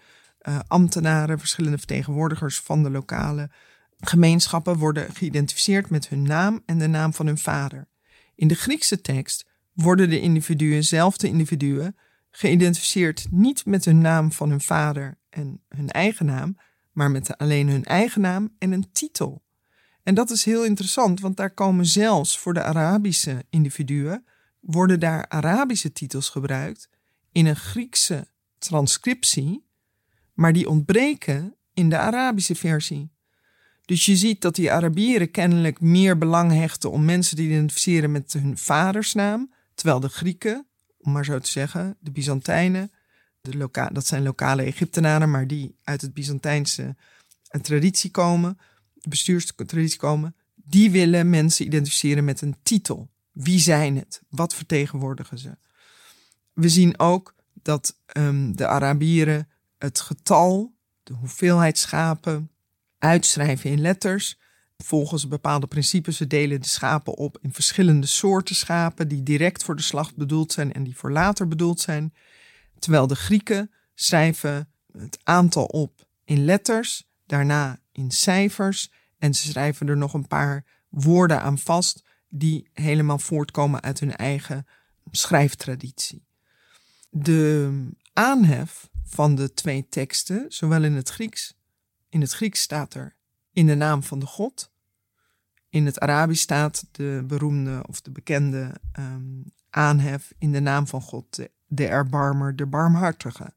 [0.48, 3.50] uh, ambtenaren, verschillende vertegenwoordigers van de lokale
[3.98, 7.88] gemeenschappen worden geïdentificeerd met hun naam en de naam van hun vader.
[8.34, 11.96] In de Griekse tekst worden de individuen, zelfde individuen,
[12.30, 16.56] geïdentificeerd niet met hun naam van hun vader en hun eigen naam,
[16.92, 19.43] maar met alleen hun eigen naam en een titel.
[20.04, 24.24] En dat is heel interessant, want daar komen zelfs voor de Arabische individuen,
[24.60, 26.88] worden daar Arabische titels gebruikt
[27.32, 28.26] in een Griekse
[28.58, 29.66] transcriptie,
[30.32, 33.12] maar die ontbreken in de Arabische versie.
[33.84, 38.32] Dus je ziet dat die Arabieren kennelijk meer belang hechten om mensen te identificeren met
[38.32, 40.66] hun vadersnaam, terwijl de Grieken,
[40.98, 42.92] om maar zo te zeggen, de Byzantijnen,
[43.40, 46.96] de dat zijn lokale Egyptenaren, maar die uit het Byzantijnse
[47.60, 48.58] traditie komen,
[49.10, 53.10] de komen, die willen mensen identificeren met een titel.
[53.32, 54.22] Wie zijn het?
[54.28, 55.56] Wat vertegenwoordigen ze?
[56.52, 59.48] We zien ook dat um, de Arabieren
[59.78, 62.50] het getal, de hoeveelheid schapen,
[62.98, 64.38] uitschrijven in letters.
[64.76, 69.82] Volgens bepaalde principes, delen de schapen op in verschillende soorten schapen die direct voor de
[69.82, 72.14] slacht bedoeld zijn en die voor later bedoeld zijn.
[72.78, 79.88] Terwijl de Grieken schrijven het aantal op in letters, daarna in cijfers en ze schrijven
[79.88, 84.66] er nog een paar woorden aan vast die helemaal voortkomen uit hun eigen
[85.10, 86.26] schrijftraditie.
[87.10, 87.70] De
[88.12, 91.54] aanhef van de twee teksten, zowel in het Grieks.
[92.08, 93.16] In het Grieks staat er
[93.52, 94.72] in de naam van de God.
[95.68, 101.00] In het Arabisch staat de beroemde of de bekende um, aanhef in de naam van
[101.00, 103.54] God, de, erbarmer, de barmhartige,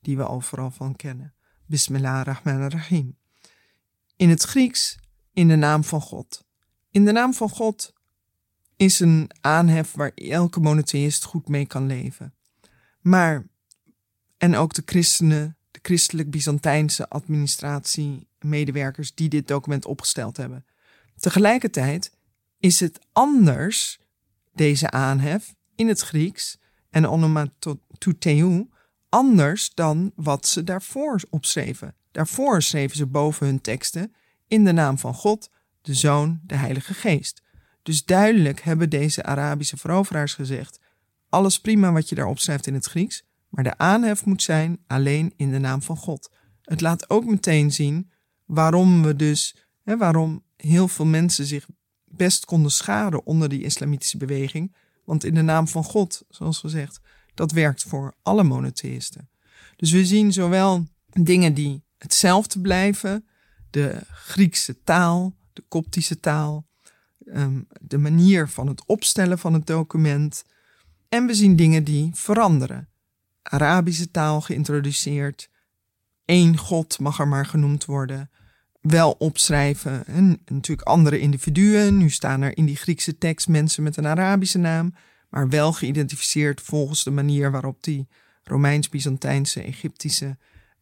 [0.00, 1.34] die we overal van kennen.
[1.66, 3.19] Bismillahirrahmanirrahim.
[4.20, 4.98] In het Grieks
[5.32, 6.44] in de naam van God.
[6.90, 7.92] In de naam van God
[8.76, 12.34] is een aanhef waar elke monotheïst goed mee kan leven.
[13.00, 13.46] Maar,
[14.36, 20.66] en ook de christenen, de christelijk-Byzantijnse administratie, medewerkers die dit document opgesteld hebben.
[21.16, 22.16] Tegelijkertijd
[22.58, 23.98] is het anders,
[24.52, 26.58] deze aanhef, in het Grieks
[26.90, 28.68] en onomatouteu,
[29.08, 31.94] anders dan wat ze daarvoor opschreven.
[32.12, 34.14] Daarvoor schreven ze boven hun teksten
[34.48, 35.50] in de naam van God,
[35.82, 37.42] de Zoon, de Heilige Geest.
[37.82, 40.80] Dus duidelijk hebben deze Arabische veroveraars gezegd:
[41.28, 45.32] alles prima wat je daarop schrijft in het Grieks, maar de aanhef moet zijn alleen
[45.36, 46.30] in de naam van God.
[46.62, 48.10] Het laat ook meteen zien
[48.44, 51.66] waarom we dus, hè, waarom heel veel mensen zich
[52.04, 54.74] best konden schaden onder die islamitische beweging.
[55.04, 57.00] Want in de naam van God, zoals gezegd,
[57.34, 59.30] dat werkt voor alle monotheïsten.
[59.76, 63.26] Dus we zien zowel dingen die hetzelfde blijven,
[63.70, 66.66] de Griekse taal, de Koptische taal,
[67.26, 70.44] ehm, de manier van het opstellen van het document.
[71.08, 72.88] En we zien dingen die veranderen.
[73.42, 75.50] Arabische taal geïntroduceerd.
[76.24, 78.30] Eén God mag er maar genoemd worden.
[78.80, 80.06] Wel opschrijven.
[80.06, 81.96] En natuurlijk andere individuen.
[81.96, 84.94] Nu staan er in die Griekse tekst mensen met een Arabische naam.
[85.28, 88.08] Maar wel geïdentificeerd volgens de manier waarop die
[88.42, 90.36] Romeins-Byzantijnse, Egyptische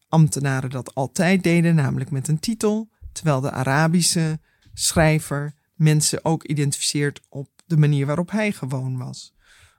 [0.08, 4.40] ambtenaren dat altijd deden, namelijk met een titel, terwijl de Arabische
[4.74, 9.32] schrijver mensen ook identificeert op de manier waarop hij gewoon was.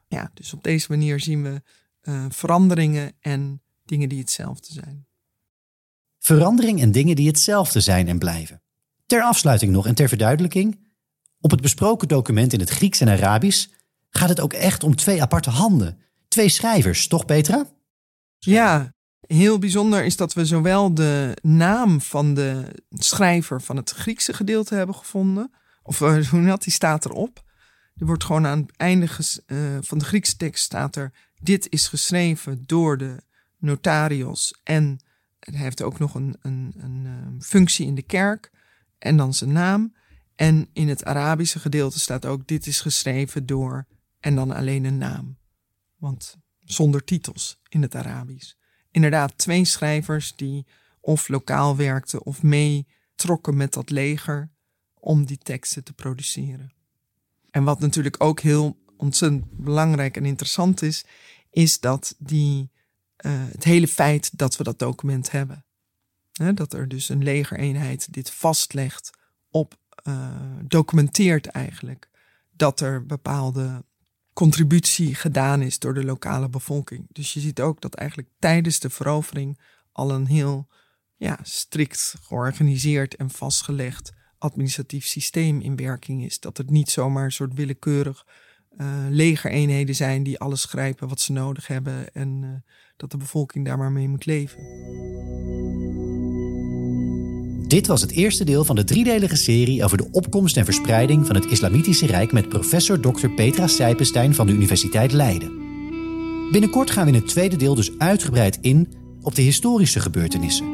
[0.07, 1.61] Ja, dus op deze manier zien we
[2.01, 5.07] uh, veranderingen en dingen die hetzelfde zijn.
[6.19, 8.61] Verandering en dingen die hetzelfde zijn en blijven.
[9.05, 10.87] Ter afsluiting nog en ter verduidelijking.
[11.39, 13.67] Op het besproken document in het Grieks en Arabisch
[14.09, 15.97] gaat het ook echt om twee aparte handen.
[16.27, 17.65] Twee schrijvers, toch Petra?
[18.37, 18.93] Ja,
[19.33, 24.75] Heel bijzonder is dat we zowel de naam van de schrijver van het Griekse gedeelte
[24.75, 25.51] hebben gevonden.
[25.83, 27.43] Of uh, hoe dat, die staat erop.
[27.95, 29.07] Er wordt gewoon aan het einde
[29.47, 31.11] uh, van de Griekse tekst staat er...
[31.41, 33.23] Dit is geschreven door de
[33.57, 34.99] notarios en
[35.39, 38.51] hij heeft ook nog een, een, een, een functie in de kerk.
[38.97, 39.95] En dan zijn naam.
[40.35, 42.47] En in het Arabische gedeelte staat ook...
[42.47, 43.87] Dit is geschreven door...
[44.19, 45.37] En dan alleen een naam.
[45.95, 48.57] Want zonder titels in het Arabisch
[48.91, 50.65] inderdaad twee schrijvers die
[51.01, 54.49] of lokaal werkten of meetrokken met dat leger
[54.93, 56.73] om die teksten te produceren.
[57.51, 61.05] En wat natuurlijk ook heel ontzettend belangrijk en interessant is,
[61.49, 62.69] is dat die,
[63.25, 65.65] uh, het hele feit dat we dat document hebben.
[66.53, 69.09] Dat er dus een legereenheid dit vastlegt
[69.49, 70.29] op, uh,
[70.63, 72.09] documenteert eigenlijk
[72.51, 73.83] dat er bepaalde
[74.39, 77.07] contributie gedaan is door de lokale bevolking.
[77.11, 79.59] Dus je ziet ook dat eigenlijk tijdens de verovering
[79.91, 80.67] al een heel
[81.15, 86.39] ja, strikt georganiseerd en vastgelegd administratief systeem in werking is.
[86.39, 88.25] Dat het niet zomaar een soort willekeurig
[88.77, 92.49] uh, legereenheden zijn die alles grijpen wat ze nodig hebben en uh,
[92.97, 94.59] dat de bevolking daar maar mee moet leven.
[97.69, 101.35] Dit was het eerste deel van de driedelige serie over de opkomst en verspreiding van
[101.35, 103.27] het Islamitische Rijk met professor Dr.
[103.27, 105.51] Petra Sijpenstein van de Universiteit Leiden.
[106.51, 108.87] Binnenkort gaan we in het tweede deel dus uitgebreid in
[109.21, 110.65] op de historische gebeurtenissen.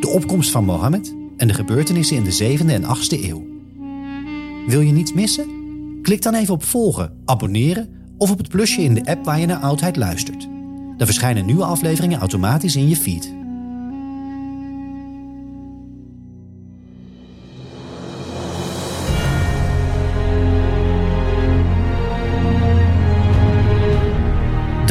[0.00, 3.46] De opkomst van Mohammed en de gebeurtenissen in de 7e en 8e eeuw.
[4.66, 5.46] Wil je niets missen?
[6.02, 7.88] Klik dan even op volgen, abonneren
[8.18, 10.48] of op het plusje in de app waar je naar oudheid luistert.
[10.96, 13.43] Dan verschijnen nieuwe afleveringen automatisch in je feed.